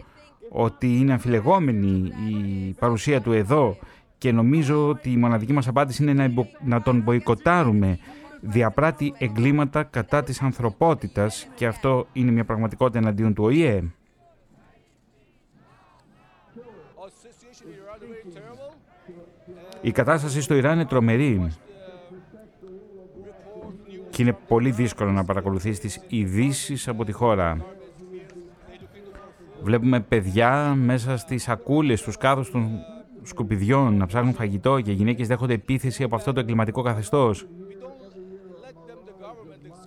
[0.50, 3.76] ότι είναι αμφιλεγόμενη η παρουσία του εδώ
[4.18, 7.98] και νομίζω ότι η μοναδική μας απάντηση είναι να, να τον μποϊκοτάρουμε
[8.40, 13.82] διαπράττει εγκλήματα κατά της ανθρωπότητας και αυτό είναι μια πραγματικότητα εναντίον του ΟΗΕ.
[19.82, 21.52] Η κατάσταση στο Ιράν είναι τρομερή
[24.10, 27.64] και είναι πολύ δύσκολο να παρακολουθείς τις ειδήσει από τη χώρα.
[29.62, 32.70] Βλέπουμε παιδιά μέσα στις σακούλες, στους κάδους των
[33.22, 37.46] σκουπιδιών να ψάχνουν φαγητό και οι γυναίκες δέχονται επίθεση από αυτό το εγκληματικό καθεστώς.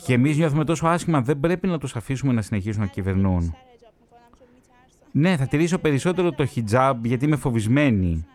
[0.06, 3.56] Και εμείς νιώθουμε τόσο άσχημα, δεν πρέπει να τους αφήσουμε να συνεχίσουν να κυβερνούν.
[5.12, 8.26] Ναι, θα τηρήσω περισσότερο το χιτζάμπ γιατί είμαι φοβισμένη.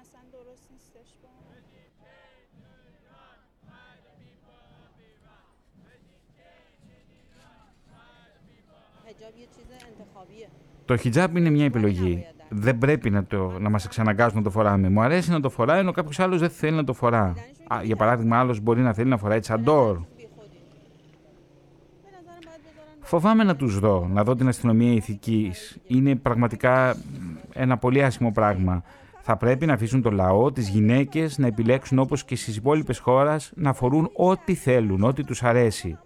[10.90, 12.26] Το χιτζάμπ είναι μια επιλογή.
[12.48, 14.88] Δεν πρέπει να, το, να μας εξαναγκάζουν να το φοράμε.
[14.88, 17.34] Μου αρέσει να το φοράει, ενώ κάποιος άλλος δεν θέλει να το φορά.
[17.66, 19.98] Α, για παράδειγμα, άλλος μπορεί να θέλει να φοράει τσαντόρ.
[23.00, 25.78] Φοβάμαι να τους δω, να δω την αστυνομία ηθικής.
[25.86, 26.96] Είναι πραγματικά
[27.52, 28.82] ένα πολύ άσχημο πράγμα.
[29.20, 33.52] Θα πρέπει να αφήσουν το λαό, τις γυναίκες, να επιλέξουν όπως και στις υπόλοιπες χώρες,
[33.54, 35.98] να φορούν ό,τι θέλουν, ό,τι τους αρέσει.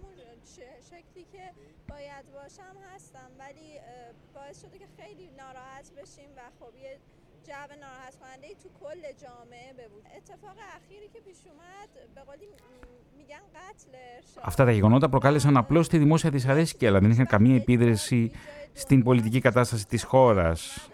[14.41, 18.31] Αυτά τα γεγονότα προκάλεσαν απλώς τη δημόσια δυσαρέσκεια, αλλά δεν είχαν καμία επίδραση
[18.73, 20.89] στην πολιτική κατάσταση της χώρας.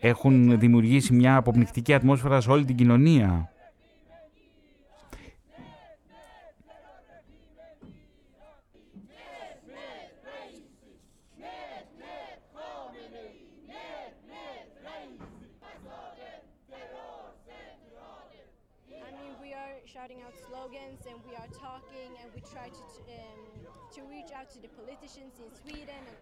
[0.00, 3.50] Έχουν δημιουργήσει μια αποπνικτική ατμόσφαιρα σε όλη την κοινωνία.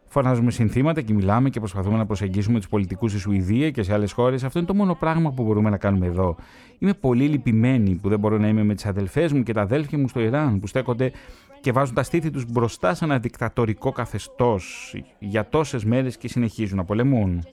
[0.06, 4.12] Φωνάζουμε συνθήματα και μιλάμε και προσπαθούμε να προσεγγίσουμε τους πολιτικούς στη Σουηδία και σε άλλες
[4.12, 4.44] χώρες.
[4.44, 6.36] Αυτό είναι το μόνο πράγμα που μπορούμε να κάνουμε εδώ.
[6.78, 9.98] Είμαι πολύ λυπημένη που δεν μπορώ να είμαι με τις αδελφές μου και τα αδέλφια
[9.98, 11.12] μου στο Ιράν που στέκονται
[11.60, 16.76] και βάζουν τα στήθη τους μπροστά σε ένα δικτατορικό καθεστώς για τόσες μέρες και συνεχίζουν
[16.76, 17.44] να πολεμούν.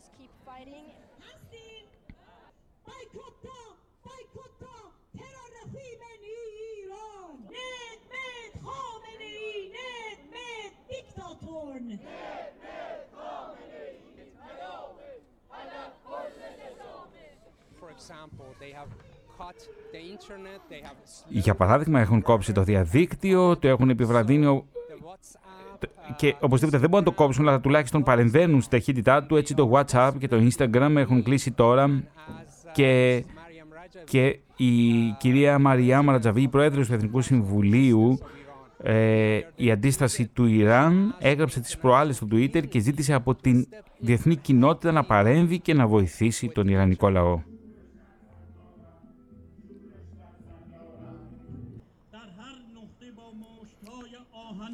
[21.29, 24.65] Για παράδειγμα, έχουν κόψει το διαδίκτυο, το έχουν επιβραδύνει ο-
[26.15, 29.35] και οπωσδήποτε δεν μπορούν να το κόψουν, αλλά τουλάχιστον παρεμβαίνουν στη ταχύτητά του.
[29.35, 32.03] Έτσι το WhatsApp και το Instagram έχουν κλείσει τώρα
[32.71, 33.23] και,
[34.03, 38.19] και η κυρία Μαριά Μαρατζαβή, η πρόεδρος του Εθνικού Συμβουλίου,
[38.83, 43.67] ε, η αντίσταση του Ιράν έγραψε τις προάλλες στο Twitter και ζήτησε από την
[43.99, 47.39] διεθνή κοινότητα να παρέμβει και να βοηθήσει τον Ιρανικό λαό.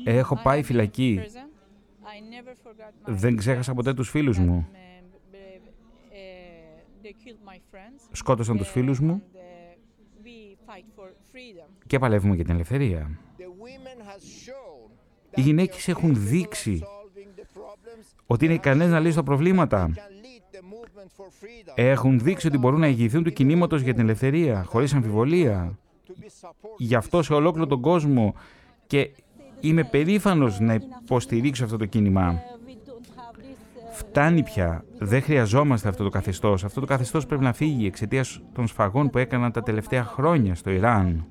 [0.10, 1.22] Έχω πάει φυλακή.
[3.06, 4.68] Δεν ξέχασα ποτέ τους φίλους μου.
[8.12, 9.24] Σκότωσαν τους φίλους μου
[11.88, 13.20] και παλεύουμε για την ελευθερία.
[15.36, 16.84] Οι γυναίκες έχουν δείξει
[18.26, 19.90] ότι είναι ικανές να λύσουν τα προβλήματα.
[21.76, 25.78] Έχουν δείξει ότι μπορούν να ηγηθούν του κινήματος για την ελευθερία, χωρίς αμφιβολία.
[26.78, 28.34] Γι' αυτό σε ολόκληρο τον κόσμο
[28.88, 29.12] και
[29.60, 32.42] είμαι περήφανος να υποστηρίξω αυτό το κίνημα.
[33.92, 34.86] Φτάνει πια.
[34.98, 36.64] Δεν χρειαζόμαστε αυτό το καθεστώς.
[36.64, 40.70] Αυτό το καθεστώς πρέπει να φύγει εξαιτίας των σφαγών που έκαναν τα τελευταία χρόνια στο
[40.70, 41.26] Ιράν.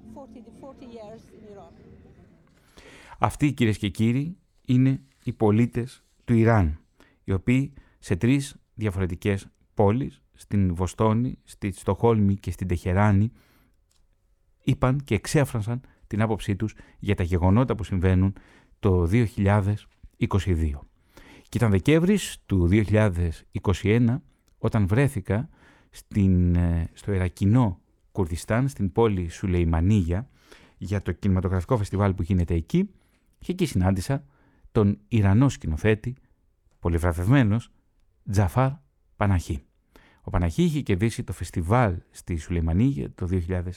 [3.19, 4.37] Αυτοί, κυρίες και κύριοι,
[4.67, 6.81] είναι οι πολίτες του Ιράν,
[7.25, 13.31] οι οποίοι σε τρεις διαφορετικές πόλεις, στην Βοστόνη, στη Στοχόλμη και στην Τεχεράνη,
[14.65, 18.33] είπαν και εξέφρασαν την άποψή τους για τα γεγονότα που συμβαίνουν
[18.79, 19.27] το 2022.
[21.49, 24.17] Και ήταν Δεκέμβρης του 2021
[24.59, 25.49] όταν βρέθηκα
[25.91, 27.81] στην, ε, στο Ιρακινό
[28.13, 30.29] Κουρδιστάν, στην πόλη Σουλεϊμανίγια,
[30.79, 32.91] για το κινηματογραφικό φεστιβάλ που γίνεται εκεί
[33.39, 34.25] και εκεί συνάντησα
[34.73, 36.15] τον Ιρανό σκηνοθέτη,
[36.81, 37.71] πολυβραβευμένος,
[38.31, 38.71] Τζαφάρ
[39.17, 39.63] Παναχή.
[40.23, 43.71] Ο Παναχή είχε κερδίσει το φεστιβάλ στη Σουλεϊμανίγια το 2020.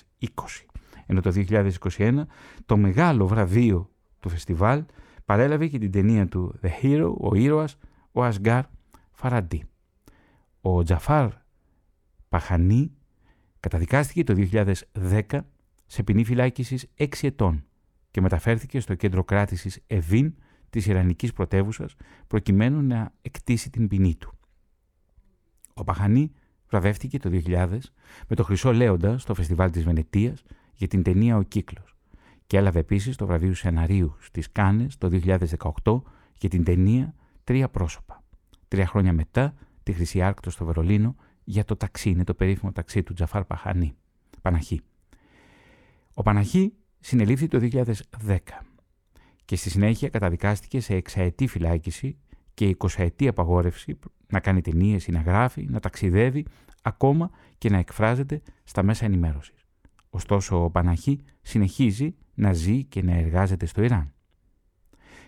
[1.10, 2.22] Ενώ το 2021
[2.65, 4.84] το μεγάλο βραβείο του φεστιβάλ
[5.26, 7.78] παρέλαβε και την ταινία του The Hero, ο ήρωας,
[8.12, 8.63] ο Ασγκάρ
[9.12, 9.63] Φαραντί.
[10.62, 11.30] Ο Τζαφάρ
[12.30, 12.91] Παχανή
[13.60, 14.48] καταδικάστηκε το
[14.93, 15.22] 2010
[15.86, 17.63] σε ποινή φυλάκισης 6 ετών
[18.12, 20.34] και μεταφέρθηκε στο κέντρο κράτησης Εβίν
[20.69, 21.95] της Ιρανικής πρωτεύουσας
[22.28, 24.34] προκειμένου να εκτίσει την ποινή του.
[25.74, 26.32] Ο Παχανή
[26.69, 27.67] βραβεύτηκε το 2000
[28.28, 30.43] με το Χρυσό Λέοντα στο Φεστιβάλ της Βενετίας
[30.80, 31.96] για την ταινία «Ο Κύκλος»
[32.48, 35.10] και έλαβε επίσης το βραβείο σεναρίου στις Κάνες το
[35.84, 36.02] 2018
[36.38, 38.24] για την ταινία «Τρία πρόσωπα».
[38.68, 43.04] Τρία χρόνια μετά τη Χρυσή Άρκτο στο Βερολίνο για το ταξί, είναι το περίφημο ταξί
[43.04, 43.96] του Τζαφάρ Παχανή,
[44.42, 44.82] Παναχή.
[46.13, 48.38] Ο Παναχή συνελήφθη το 2010
[49.46, 52.18] και στη συνέχεια καταδικάστηκε σε εξαετή φυλάκιση
[52.54, 56.46] και 20 απαγόρευση να κάνει ταινίες ή να γράφει, να ταξιδεύει,
[56.82, 59.59] ακόμα και να εκφράζεται στα μέσα ενημέρωσης.
[60.10, 64.13] Ωστόσο, ο Παναχή συνεχίζει να ζει και να εργάζεται στο Ιράν.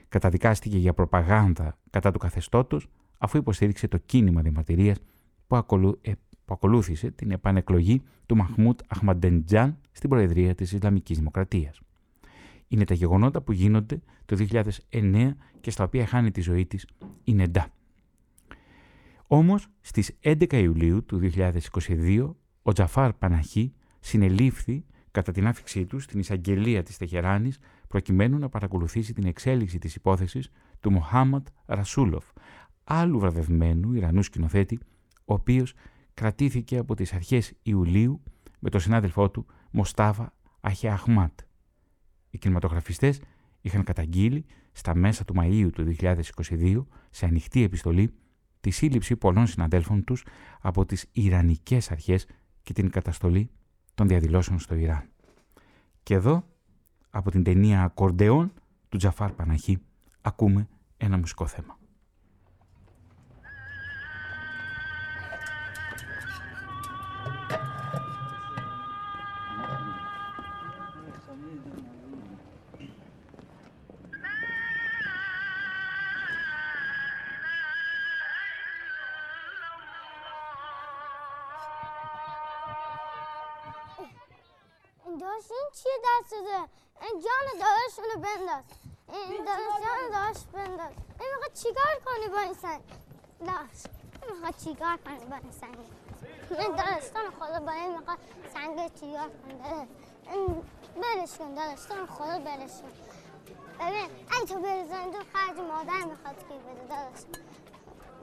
[0.09, 4.97] Καταδικάστηκε για προπαγάνδα κατά του καθεστώτος αφού υποστήριξε το κίνημα διαμαρτυρίας
[5.47, 5.99] που, ακολου...
[6.01, 6.11] ε,
[6.45, 11.81] που ακολούθησε την επανεκλογή του Μαχμούτ Αχμαντεντζάν στην Προεδρία της Ισλαμικής Δημοκρατίας.
[12.67, 14.47] Είναι τα γεγονότα που γίνονται το
[14.89, 16.87] 2009 και στα οποία χάνει τη ζωή της
[17.23, 17.67] η Νεντά.
[19.27, 26.19] Όμως, στις 11 Ιουλίου του 2022, ο Τζαφάρ Παναχή συνελήφθη κατά την άφηξή του στην
[26.19, 32.25] εισαγγελία της Τεχεράνης προκειμένου να παρακολουθήσει την εξέλιξη της υπόθεσης του Μοχάμαντ Ρασούλοφ,
[32.83, 34.79] άλλου βραβευμένου Ιρανού σκηνοθέτη,
[35.25, 35.73] ο οποίος
[36.13, 38.23] κρατήθηκε από τις αρχές Ιουλίου
[38.59, 41.39] με τον συνάδελφό του Μοστάβα Αχιαχμάτ.
[42.29, 43.21] Οι κινηματογραφιστές
[43.61, 48.13] είχαν καταγγείλει στα μέσα του Μαΐου του 2022 σε ανοιχτή επιστολή
[48.61, 50.25] τη σύλληψη πολλών συναδέλφων τους
[50.61, 52.27] από τις Ιρανικές αρχές
[52.63, 53.49] και την καταστολή
[54.01, 55.03] των διαδηλώσεων στο Ιράν.
[56.03, 56.43] Και εδώ,
[57.09, 58.53] από την ταινία «Ακορντεόν»
[58.89, 59.81] του Τζαφάρ Παναχή,
[60.21, 61.77] ακούμε ένα μουσικό θέμα.
[85.31, 86.69] این داشت این چیه دستته
[87.01, 88.63] این جان داداشونو بنداز
[89.07, 92.81] این داداش جان داداش بنداز این می‌خواد چیکار کنی با این سنگ
[93.39, 93.85] داشت
[94.23, 95.77] این می‌خواد چیکار کنی با این سنگ
[96.59, 97.03] این داداش
[97.39, 98.17] خدا با این می‌خواد
[98.53, 99.87] سنگ چیکار کنی داداش
[100.31, 100.63] این
[100.95, 102.91] بلش کن داداش تو رو خدا بلش کن
[103.79, 107.21] ببین اگه تو بریزنی تو خرج مادر می‌خواد کی بده داداش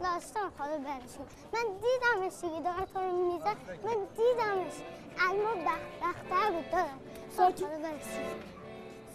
[0.02, 1.14] داشتم خدا برش.
[1.52, 3.54] من دیدمش دیگه داره تو رو میزه
[3.84, 4.72] من دیدمش
[5.20, 5.54] اما
[6.00, 7.00] بختر بود دارم
[7.36, 7.56] ساکت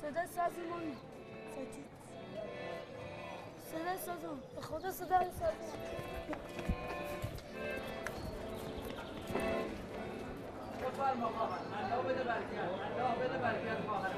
[0.02, 0.96] صدا سازمون
[1.56, 1.84] ساکت
[3.72, 6.38] صدا سازمون به خدا صدا سازمون
[10.82, 13.86] بفرما خواهر الله بده برکت الله بده برکت.
[13.88, 14.10] خواهر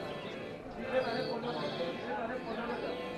[0.77, 3.14] دیره برای خدا دیره برای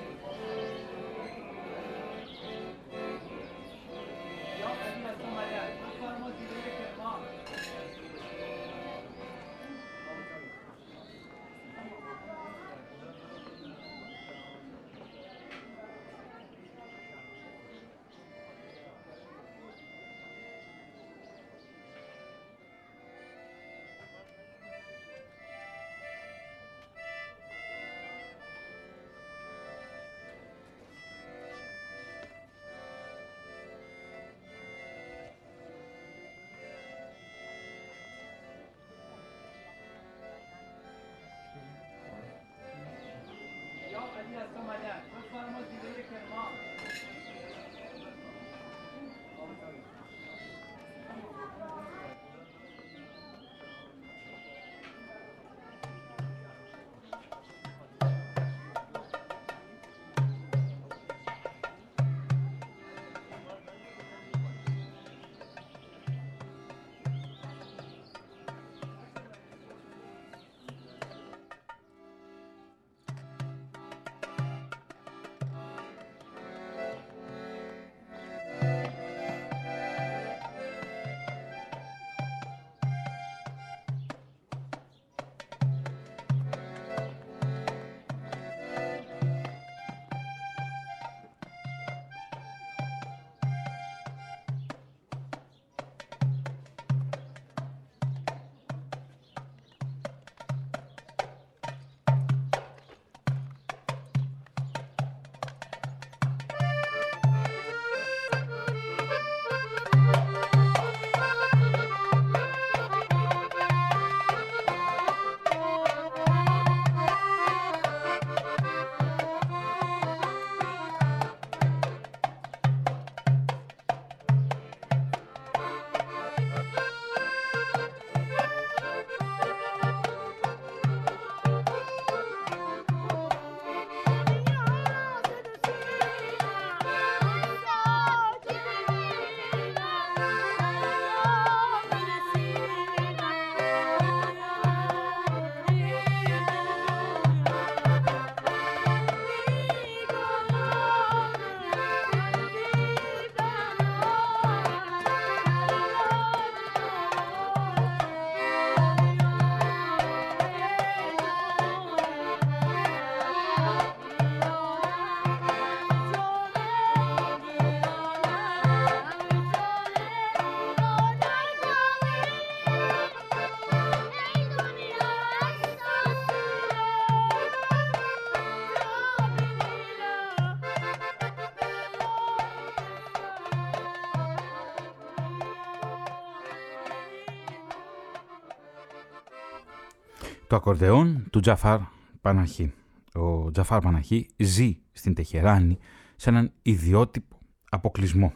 [190.47, 191.79] Το ακορδεόν του Τζαφάρ
[192.21, 192.73] Παναχή.
[193.13, 195.77] Ο Τζαφάρ Παναχή ζει στην Τεχεράνη
[196.15, 197.39] σε έναν ιδιότυπο
[197.69, 198.33] αποκλεισμό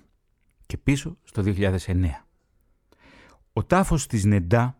[0.66, 2.06] και πίσω στο 2009.
[3.54, 4.78] Ο τάφος της Νεντά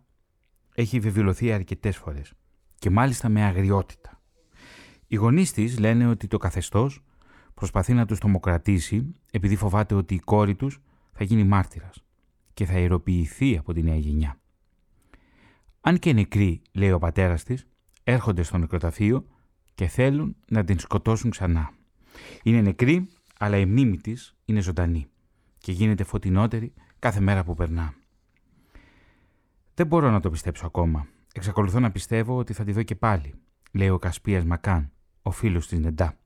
[0.76, 2.34] έχει βεβαιωθεί αρκετές φορές
[2.76, 4.22] και μάλιστα με αγριότητα.
[5.08, 7.04] Οι γονείς της λένε ότι το καθεστώς
[7.54, 12.04] προσπαθεί να τους τομοκρατήσει επειδή φοβάται ότι η κόρη τους θα γίνει μάρτυρας
[12.54, 14.41] και θα ιεροποιηθεί από τη νέα γενιά.
[15.82, 17.68] Αν και νεκροί, λέει ο πατέρας της,
[18.04, 19.26] έρχονται στο νεκροταφείο
[19.76, 21.72] και θέλουν να την σκοτώσουν ξανά.
[22.44, 23.08] Είναι νεκρή,
[23.40, 25.08] αλλά η μνήμη της είναι ζωντανή
[25.58, 27.94] και γίνεται φωτεινότερη κάθε μέρα που περνά.
[29.74, 31.08] Δεν μπορώ να το πιστέψω ακόμα.
[31.34, 33.34] Εξακολουθώ να πιστεύω ότι θα τη δω και πάλι,
[33.72, 36.18] λέει ο Κασπίας Μακάν, ο φίλος της Νεντά.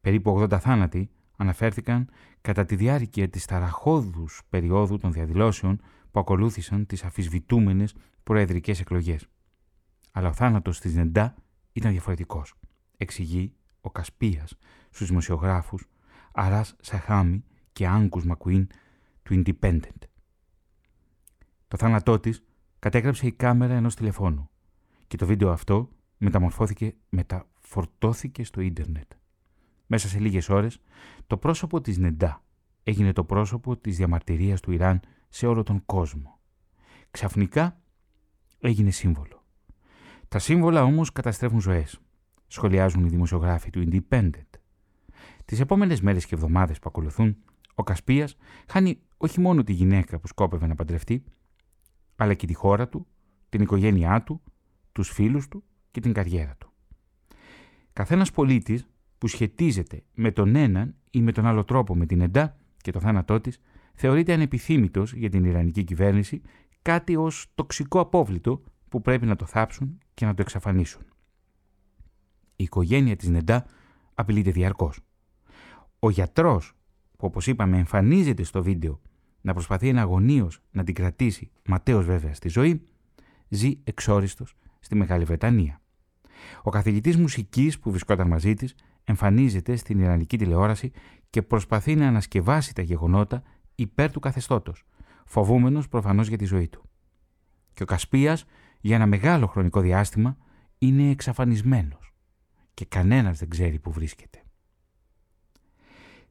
[0.00, 2.08] Περίπου 80 θάνατοι αναφέρθηκαν
[2.40, 5.80] κατά τη διάρκεια της ταραχώδους περίοδου των διαδηλώσεων
[6.10, 7.94] που ακολούθησαν τις αφισβητούμενες
[8.28, 9.28] προεδρικές εκλογές.
[10.12, 11.34] Αλλά ο θάνατος της Νεντά
[11.72, 12.54] ήταν διαφορετικός.
[12.96, 14.58] Εξηγεί ο Κασπίας
[14.90, 15.88] στους δημοσιογράφους
[16.32, 18.66] Αράς Σαχάμι και Άγκους Μακουίν
[19.22, 20.08] του Independent.
[21.68, 22.44] Το θάνατό της
[22.78, 24.50] κατέγραψε η κάμερα ενός τηλεφώνου
[25.06, 29.12] και το βίντεο αυτό μεταμορφώθηκε, μεταφορτώθηκε στο ίντερνετ.
[29.86, 30.80] Μέσα σε λίγες ώρες
[31.26, 32.44] το πρόσωπο της Νεντά
[32.82, 36.38] έγινε το πρόσωπο της διαμαρτυρίας του Ιράν σε όλο τον κόσμο.
[37.10, 37.80] Ξαφνικά
[38.60, 39.44] έγινε σύμβολο.
[40.28, 42.00] Τα σύμβολα όμως καταστρέφουν ζωές,
[42.46, 44.58] σχολιάζουν οι δημοσιογράφοι του Independent.
[45.44, 47.36] Τις επόμενες μέρες και εβδομάδες που ακολουθούν,
[47.74, 48.36] ο Κασπίας
[48.68, 51.24] χάνει όχι μόνο τη γυναίκα που σκόπευε να παντρευτεί,
[52.16, 53.06] αλλά και τη χώρα του,
[53.48, 54.42] την οικογένειά του,
[54.92, 56.72] τους φίλους του και την καριέρα του.
[57.92, 58.86] Καθένας πολίτης
[59.18, 63.00] που σχετίζεται με τον έναν ή με τον άλλο τρόπο με την ΕΝΤΑ και το
[63.00, 63.60] θάνατό της,
[63.94, 66.42] θεωρείται ανεπιθύμητος για την Ιρανική κυβέρνηση
[66.88, 71.02] κάτι ως τοξικό απόβλητο που πρέπει να το θάψουν και να το εξαφανίσουν.
[72.56, 73.66] Η οικογένεια της Νεντά
[74.14, 75.00] απειλείται διαρκώς.
[75.98, 76.72] Ο γιατρός
[77.16, 79.00] που όπως είπαμε εμφανίζεται στο βίντεο
[79.40, 82.88] να προσπαθεί εναγωνίως να την κρατήσει, ματέως βέβαια στη ζωή,
[83.48, 85.80] ζει εξόριστος στη Μεγάλη Βρετανία.
[86.62, 88.74] Ο καθηγητής μουσικής που βρισκόταν μαζί της
[89.04, 90.92] εμφανίζεται στην Ιρανική τηλεόραση
[91.30, 93.42] και προσπαθεί να ανασκευάσει τα γεγονότα
[93.74, 94.84] υπέρ του καθεστώτος,
[95.28, 96.82] φοβούμενος προφανώς για τη ζωή του.
[97.72, 98.44] Και ο Κασπίας
[98.80, 100.36] για ένα μεγάλο χρονικό διάστημα
[100.78, 102.14] είναι εξαφανισμένος
[102.74, 104.42] και κανένας δεν ξέρει που βρίσκεται.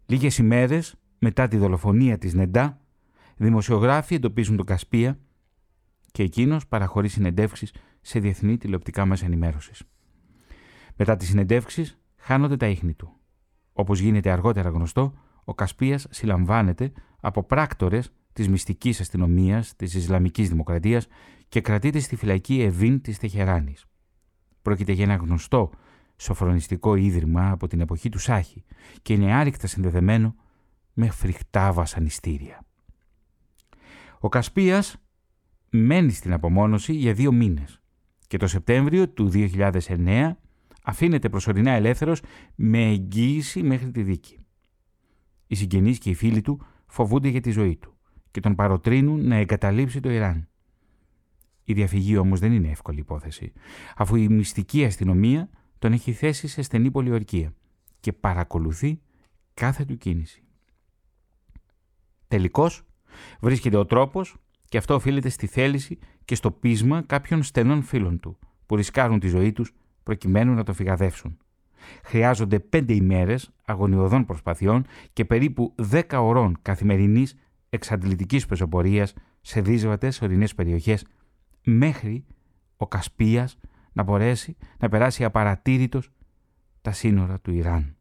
[0.05, 2.81] Λίγες ημέρες μετά τη δολοφονία της Νεντά,
[3.35, 5.19] δημοσιογράφοι εντοπίζουν τον Κασπία
[6.11, 9.83] και εκείνος παραχωρεί συνεντεύξεις σε διεθνή τηλεοπτικά μέσα ενημέρωσης.
[10.95, 13.11] Μετά τις συνεντεύξεις χάνονται τα ίχνη του.
[13.73, 21.07] Όπως γίνεται αργότερα γνωστό, ο Κασπίας συλλαμβάνεται από πράκτορες της μυστικής αστυνομίας της Ισλαμικής Δημοκρατίας
[21.49, 23.85] και κρατείται στη φυλακή Εβίν της Τεχεράνης.
[24.61, 25.69] Πρόκειται για ένα γνωστό
[26.15, 28.63] σοφρονιστικό ίδρυμα από την εποχή του Σάχη
[29.01, 30.35] και είναι άρρηκτα συνδεδεμένο
[30.93, 32.65] με φρικτά βασανιστήρια.
[34.19, 34.97] Ο Κασπίας
[35.69, 37.81] μένει στην απομόνωση για δύο μήνες
[38.27, 40.31] και το Σεπτέμβριο του 2009
[40.83, 42.21] αφήνεται προσωρινά ελεύθερος
[42.55, 44.39] με εγγύηση μέχρι τη δίκη.
[45.47, 47.96] Οι συγγενείς και οι φίλοι του φοβούνται για τη ζωή του
[48.37, 50.47] και τον παροτρύνουν να εγκαταλείψει το Ιράν.
[51.63, 53.53] Η διαφυγή όμως δεν είναι εύκολη υπόθεση,
[53.95, 57.53] αφού η μυστική αστυνομία τον έχει θέσει σε στενή πολιορκία
[57.99, 59.01] και παρακολουθεί
[59.53, 60.43] κάθε του κίνηση.
[62.27, 62.83] Τελικώς
[63.39, 64.35] βρίσκεται ο τρόπος
[64.65, 69.27] και αυτό οφείλεται στη θέληση και στο πείσμα κάποιων στενών φίλων του που ρισκάρουν τη
[69.27, 69.73] ζωή τους
[70.03, 71.37] προκειμένου να το φυγαδεύσουν.
[72.03, 77.35] Χρειάζονται πέντε ημέρες αγωνιωδών προσπαθειών και περίπου δέκα ωρών καθημερινής
[77.69, 81.05] εξαντλητικής πεζοπορίας σε δύσβατες ορεινές περιοχές
[81.63, 82.25] μέχρι
[82.77, 83.57] ο Κασπίας
[83.93, 86.11] να μπορέσει να περάσει απαρατήρητος
[86.81, 87.95] τα σύνορα του Ιράν.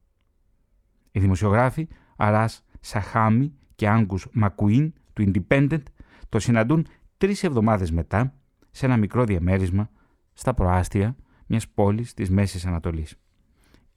[1.11, 5.83] Οι δημοσιογράφοι Αράς Σαχάμι και Άγκους Μακουίν του Independent
[6.29, 6.87] το συναντούν
[7.17, 8.35] τρεις εβδομάδες μετά
[8.71, 9.91] σε ένα μικρό διαμέρισμα
[10.33, 13.17] στα προάστια μιας πόλης της Μέσης Ανατολής.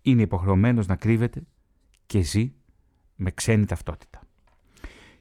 [0.02, 1.42] Είναι υποχρεωμένος να κρύβεται
[2.06, 2.54] και ζει
[3.16, 4.19] με ξένη ταυτότητα.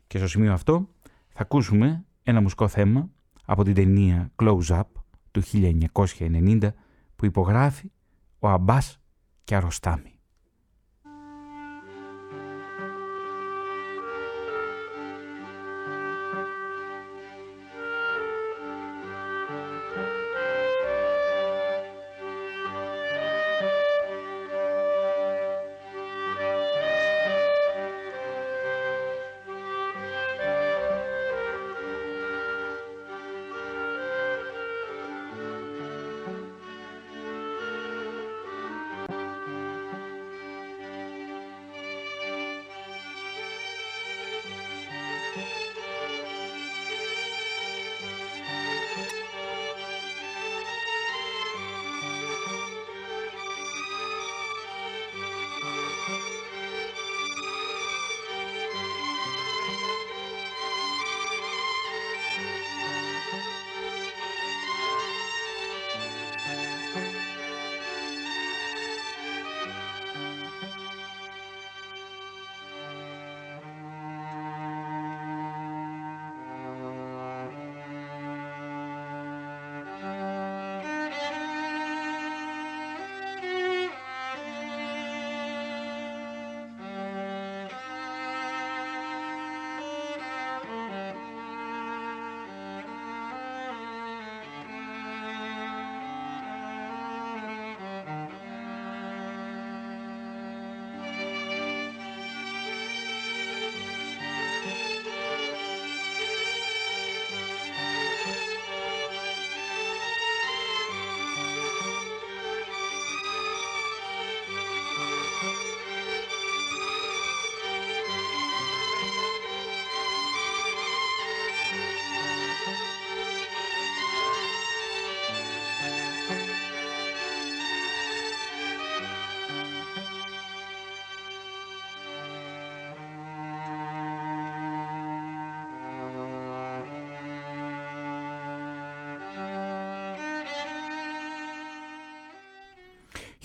[0.08, 0.88] Και στο σημείο αυτό
[1.28, 3.10] θα ακούσουμε ένα μουσικό θέμα
[3.44, 4.82] από την ταινία Close Up
[5.30, 6.68] του 1990
[7.16, 7.90] που υπογράφει
[8.38, 9.00] ο Αμπάς
[9.44, 10.17] και Αρωστάμι.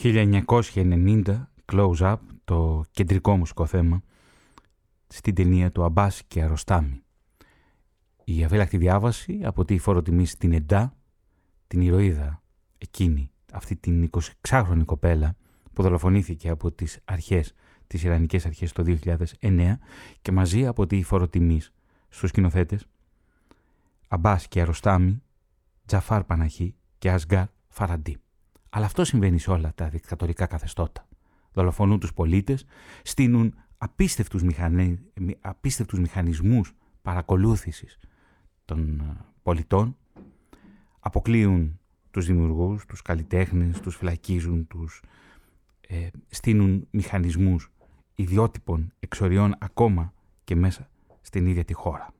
[0.03, 4.03] 1990 Close Up, το κεντρικό μουσικό θέμα,
[5.07, 7.01] στην ταινία του Αμπάς και Αροστάμι.
[8.23, 10.95] Η αφέλακτη διάβαση από τη φόρο τιμή στην ΕΝΤΑ,
[11.67, 12.41] την ηρωίδα
[12.77, 14.09] εκείνη, αυτή την
[14.47, 15.35] 26χρονη κοπέλα
[15.73, 17.53] που δολοφονήθηκε από τις αρχές,
[17.87, 19.77] τις Ιρανικές αρχές το 2009
[20.21, 21.61] και μαζί από τη φόρο τιμή
[22.09, 22.85] στους σκηνοθέτες
[24.07, 25.21] Αμπάς και Αροστάμι,
[25.85, 28.22] Τζαφάρ Παναχή και Ασγκάρ Φαραντί.
[28.75, 31.07] Αλλά αυτό συμβαίνει σε όλα τα δικτατορικά καθεστώτα.
[31.53, 32.65] Δολοφονούν τους πολίτες,
[33.03, 34.99] στείνουν απίστευτους, μηχανι...
[35.41, 37.99] απίστευτους μηχανισμούς παρακολούθησης
[38.65, 39.97] των ε, πολιτών,
[40.99, 41.79] αποκλείουν
[42.11, 45.01] τους δημιουργούς, τους καλλιτέχνες, τους φυλακίζουν, τους
[45.87, 47.71] ε, στείνουν μηχανισμούς
[48.15, 50.13] ιδιότυπων εξοριών ακόμα
[50.43, 50.89] και μέσα
[51.21, 52.13] στην ίδια τη χώρα.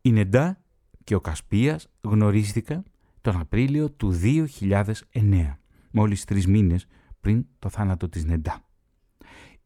[0.00, 0.60] Η Νεντά
[1.04, 2.84] και ο Κασπίας γνωρίστηκαν
[3.22, 5.58] τον Απρίλιο του 2009,
[5.90, 6.86] μόλις τρεις μήνες
[7.20, 8.64] πριν το θάνατο της Νεντά.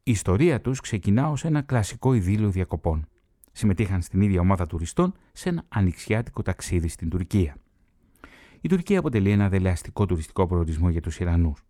[0.03, 3.07] Η ιστορία τους ξεκινά ως ένα κλασικό ειδήλιο διακοπών.
[3.51, 7.55] Συμμετείχαν στην ίδια ομάδα τουριστών σε ένα ανοιξιάτικο ταξίδι στην Τουρκία.
[8.61, 11.63] Η Τουρκία αποτελεί ένα δελεαστικό τουριστικό προορισμό για τους Ιρανούς.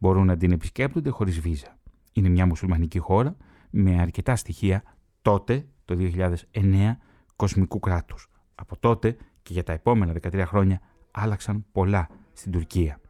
[0.00, 1.78] Μπορούν να την επισκέπτονται χωρίς βίζα.
[2.12, 3.36] Είναι μια μουσουλμανική χώρα
[3.70, 4.82] με αρκετά στοιχεία
[5.22, 7.00] τότε, το 2009,
[7.36, 8.28] κοσμικού κράτους.
[8.54, 10.80] Από τότε και για τα επόμενα 13 χρόνια
[11.14, 13.00] άλλαξαν πολλά στην Τουρκία.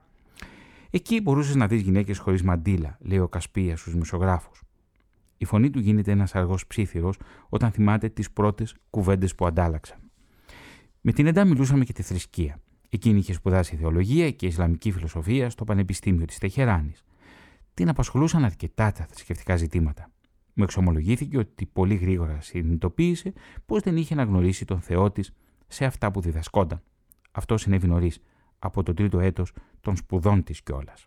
[0.91, 4.51] Εκεί μπορούσες να δεις γυναίκες χωρίς μαντίλα, λέει ο Κασπίας στους δημοσιογράφου.
[5.37, 9.99] Η φωνή του γίνεται ένας αργός ψήθυρος όταν θυμάται τις πρώτες κουβέντες που αντάλλαξαν.
[11.01, 12.61] Με την Εντά μιλούσαμε και τη θρησκεία.
[12.89, 17.05] Εκείνη είχε σπουδάσει θεολογία και Ισλαμική φιλοσοφία στο Πανεπιστήμιο της Τεχεράνης.
[17.75, 20.11] Την απασχολούσαν αρκετά τα θρησκευτικά ζητήματα.
[20.55, 23.33] Μου εξομολογήθηκε ότι πολύ γρήγορα συνειδητοποίησε
[23.67, 25.33] πως δεν είχε αναγνωρίσει τον Θεό της
[25.67, 26.83] σε αυτά που διδασκόταν.
[27.37, 28.21] Αυτός συνέβη νωρίς,
[28.59, 31.07] από το τρίτο έτος των σπουδών της κιόλας.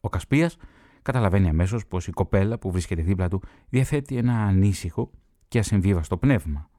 [0.00, 0.56] Ο Κασπίας
[1.02, 5.10] καταλαβαίνει αμέσως πως η κοπέλα που βρίσκεται δίπλα του διαθέτει ένα ανήσυχο
[5.48, 6.70] και ασυμβίβαστο πνεύμα.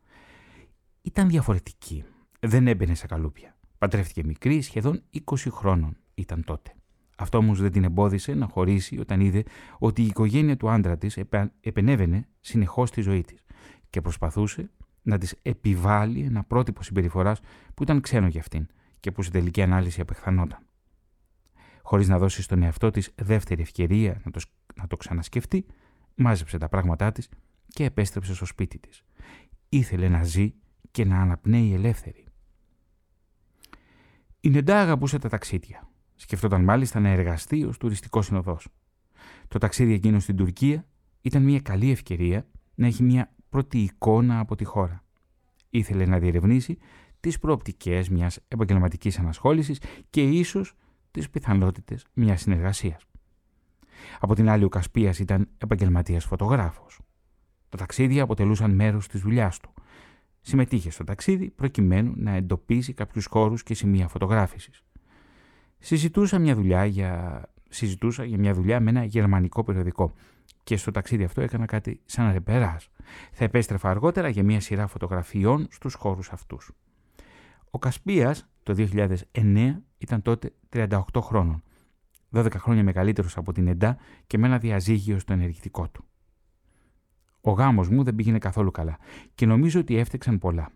[1.02, 2.04] Ήταν διαφορετική.
[2.40, 3.58] Δεν έμπαινε σε καλούπια.
[3.78, 6.72] Παντρεύτηκε μικρή, σχεδόν 20 χρόνων ήταν τότε.
[7.18, 9.44] Αυτό όμως δεν την εμπόδισε να χωρίσει όταν είδε
[9.78, 11.18] ότι η οικογένεια του άντρα της
[11.62, 13.44] επενέβαινε συνεχώς τη ζωή της
[13.90, 14.70] και προσπαθούσε
[15.08, 17.40] να της επιβάλλει ένα πρότυπο συμπεριφοράς
[17.74, 18.68] που ήταν ξένο για αυτήν
[19.00, 20.60] και που στην τελική ανάλυση απεχθανόταν.
[21.82, 24.40] Χωρίς να δώσει στον εαυτό της δεύτερη ευκαιρία να το,
[24.76, 25.66] να το ξανασκεφτεί,
[26.16, 27.30] μάζεψε τα πράγματά της
[27.68, 29.04] και επέστρεψε στο σπίτι της.
[29.70, 30.54] Ήθελε να ζει
[30.92, 32.26] και να αναπνέει ελεύθερη.
[34.40, 35.90] Η Νεντά αγαπούσε τα ταξίδια.
[36.16, 38.68] Σκεφτόταν μάλιστα να εργαστεί ως τουριστικός συνοδός.
[39.48, 40.86] Το ταξίδι εκείνο στην Τουρκία
[41.22, 45.04] ήταν μια καλή ευκαιρία να έχει μια πρώτη εικόνα από τη χώρα.
[45.70, 46.78] Ήθελε να διερευνήσει
[47.20, 50.74] τις προοπτικές μιας επαγγελματικής ανασχόλησης και ίσως
[51.12, 53.02] τις πιθανότητες μιας συνεργασίας.
[54.20, 57.00] Από την άλλη ο Κασπίας ήταν επαγγελματίας φωτογράφος.
[57.70, 59.74] Τα ταξίδια αποτελούσαν μέρος της δουλειάς του.
[60.42, 64.84] Συμμετείχε στο ταξίδι προκειμένου να εντοπίσει κάποιους χώρους και σημεία φωτογράφησης.
[65.80, 67.42] Συζητούσα μια δουλειά για...
[67.70, 70.14] Συζητούσα για μια δουλειά με ένα γερμανικό περιοδικό
[70.68, 72.90] και στο ταξίδι αυτό έκανα κάτι σαν ρεπεράς.
[73.32, 76.72] Θα επέστρεφα αργότερα για μια σειρά φωτογραφιών στους χώρους αυτούς.
[77.70, 81.64] Ο Κασπίας το 2009 ήταν τότε 38 χρόνων,
[82.32, 83.98] 12 χρόνια μεγαλύτερος από την ΕΝΤΑ
[84.28, 86.06] και με ένα διαζύγιο στο ενεργητικό του.
[87.42, 88.98] Ο γάμος μου δεν πήγαινε καθόλου καλά
[89.36, 90.72] και νομίζω ότι έφτεξαν πολλά.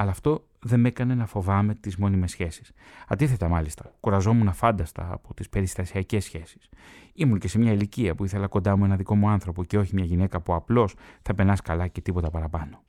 [0.00, 2.72] Αλλά αυτό δεν με έκανε να φοβάμαι τις μόνιμες σχέσεις.
[3.06, 6.68] Αντίθετα, μάλιστα, κουραζόμουν αφάνταστα από τις περιστασιακές σχέσεις.
[7.12, 9.94] Ήμουν και σε μια ηλικία που ήθελα κοντά μου ένα δικό μου άνθρωπο και όχι
[9.94, 12.82] μια γυναίκα που απλώς θα περνάς καλά και τίποτα παραπάνω.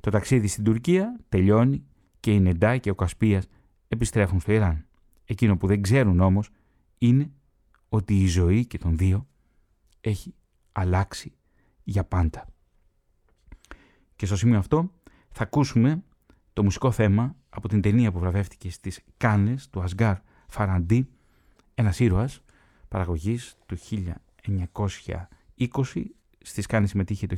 [0.00, 1.84] Το ταξίδι στην Τουρκία τελειώνει
[2.20, 3.46] και η Νεντά και ο Κασπίας
[3.88, 4.86] επιστρέφουν στο Ιράν.
[5.24, 6.50] Εκείνο που δεν ξέρουν όμως
[6.98, 7.30] είναι
[7.88, 9.26] ότι η ζωή και των δύο
[10.00, 10.34] έχει
[10.72, 11.32] αλλάξει
[11.82, 12.46] για πάντα.
[14.16, 14.90] Και στο σημείο αυτό
[15.36, 16.02] θα ακούσουμε
[16.52, 20.16] το μουσικό θέμα από την ταινία που βραβεύτηκε στις Κάνες του Ασγκάρ
[20.46, 21.08] Φαραντί,
[21.74, 22.40] ένας ήρωας
[22.88, 23.76] παραγωγής του
[25.56, 26.02] 1920,
[26.38, 27.36] στις Κάνες συμμετείχε το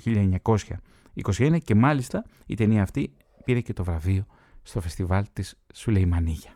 [1.24, 3.12] 1921 και μάλιστα η ταινία αυτή
[3.44, 4.26] πήρε και το βραβείο
[4.62, 6.55] στο φεστιβάλ της Σουλεϊμανίγια.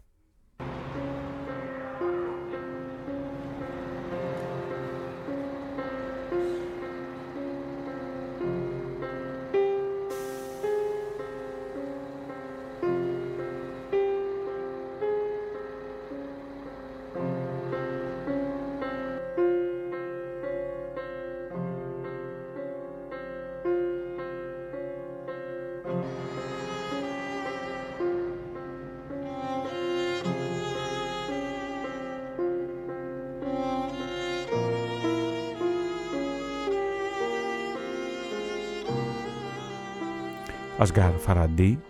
[40.80, 41.80] Ασγκάρ Φαραντί,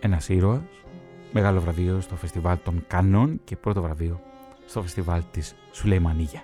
[0.00, 0.60] ένας ήρωας,
[1.32, 4.20] μεγάλο βραβείο στο φεστιβάλ των Κανών και πρώτο βραβείο
[4.66, 6.42] στο φεστιβάλ της Σουλεϊμανίγια.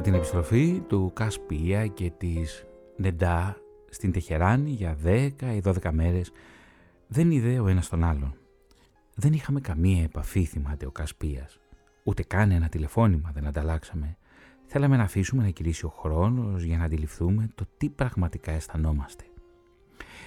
[0.00, 3.56] Μετά την επιστροφή του Κασπία και της Νεντά
[3.90, 6.32] στην Τεχεράνη για 10 ή 12 μέρες
[7.08, 8.34] δεν είδε ο ένας τον άλλον.
[9.14, 11.60] Δεν είχαμε καμία επαφή, θυμάται ο Κασπίας.
[12.04, 14.16] Ούτε καν ένα τηλεφώνημα δεν ανταλλάξαμε.
[14.66, 19.24] Θέλαμε να αφήσουμε να κυλήσει ο χρόνος για να αντιληφθούμε το τι πραγματικά αισθανόμαστε.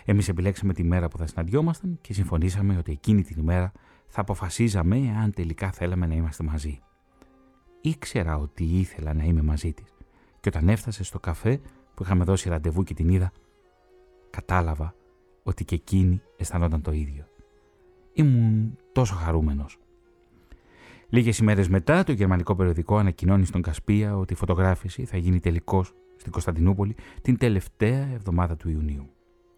[0.05, 3.71] Εμείς επιλέξαμε τη μέρα που θα συναντιόμασταν και συμφωνήσαμε ότι εκείνη την ημέρα
[4.07, 6.81] θα αποφασίζαμε αν τελικά θέλαμε να είμαστε μαζί
[7.85, 9.93] ήξερα ότι ήθελα να είμαι μαζί της
[10.39, 11.59] και όταν έφτασε στο καφέ
[11.93, 13.31] που είχαμε δώσει ραντεβού και την είδα,
[14.29, 14.95] κατάλαβα
[15.43, 17.27] ότι και εκείνη αισθανόταν το ίδιο.
[18.13, 19.77] Ήμουν τόσο χαρούμενος.
[21.09, 25.93] Λίγες ημέρες μετά, το γερμανικό περιοδικό ανακοινώνει στον Κασπία ότι η φωτογράφηση θα γίνει τελικώς
[26.15, 29.09] στην Κωνσταντινούπολη την τελευταία εβδομάδα του Ιουνίου.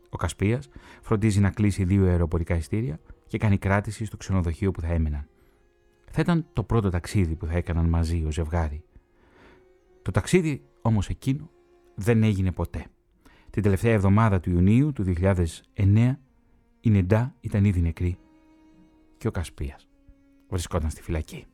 [0.10, 0.70] Ο Κασπίας
[1.02, 5.28] φροντίζει να κλείσει δύο αεροπορικά ειστήρια και κάνει κράτηση στο ξενοδοχείο που θα έμεναν
[6.16, 8.84] θα ήταν το πρώτο ταξίδι που θα έκαναν μαζί ο ζευγάρι.
[10.02, 11.50] Το ταξίδι όμως εκείνο
[11.96, 12.86] δεν έγινε ποτέ.
[13.50, 15.14] Την τελευταία εβδομάδα του Ιουνίου του
[15.76, 16.16] 2009
[16.82, 18.18] η Νεντά ήταν ήδη νεκρή
[19.18, 19.88] και ο Κασπίας
[20.50, 21.46] βρισκόταν στη φυλακή.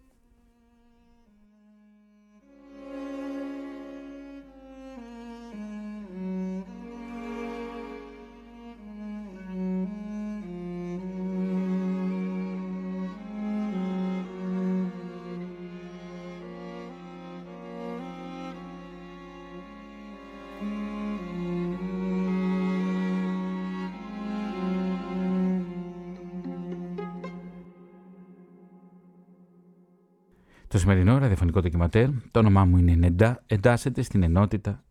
[30.91, 34.83] Σημερινό ραδιοφωνικό ντοκιματέρ, το όνομά μου είναι Νεντά, εντάσσεται στην ενότητα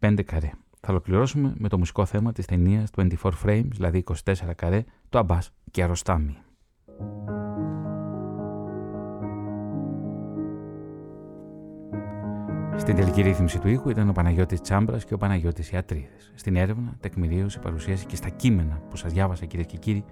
[0.00, 0.50] 25 καρέ.
[0.80, 5.50] Θα ολοκληρώσουμε με το μουσικό θέμα της ταινίας 24 frames, δηλαδή 24 καρέ, το Αμπάς
[5.70, 6.36] και Αρωστάμι.
[12.76, 16.32] Στην τελική ρύθμιση του ήχου ήταν ο Παναγιώτης Τσάμπρας και ο Παναγιώτης Ιατρίδης.
[16.34, 20.04] Στην έρευνα, τεκμηρίωση, παρουσίαση και στα κείμενα που σας διάβασα κυρίες και κύριοι,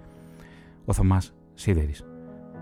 [0.85, 2.05] ο Θωμάς Σίδερης.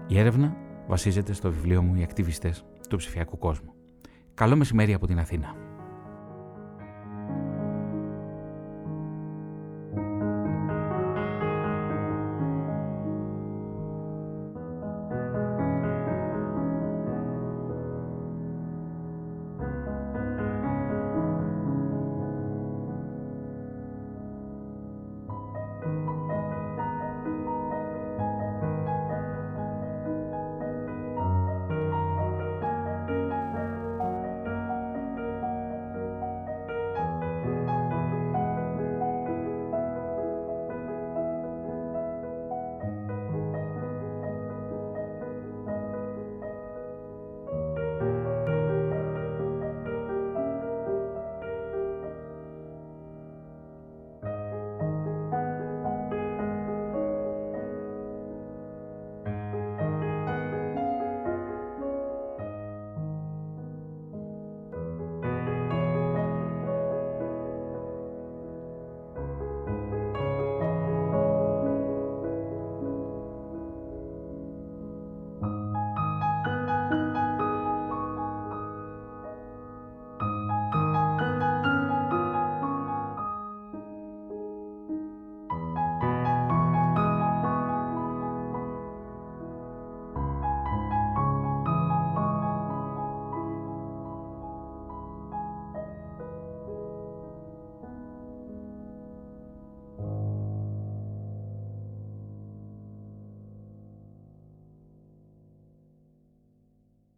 [0.07, 0.55] Η έρευνα
[0.91, 3.73] βασίζεται στο βιβλίο μου «Οι ακτιβιστές του ψηφιακού κόσμου».
[4.33, 5.55] Καλό μεσημέρι από την Αθήνα.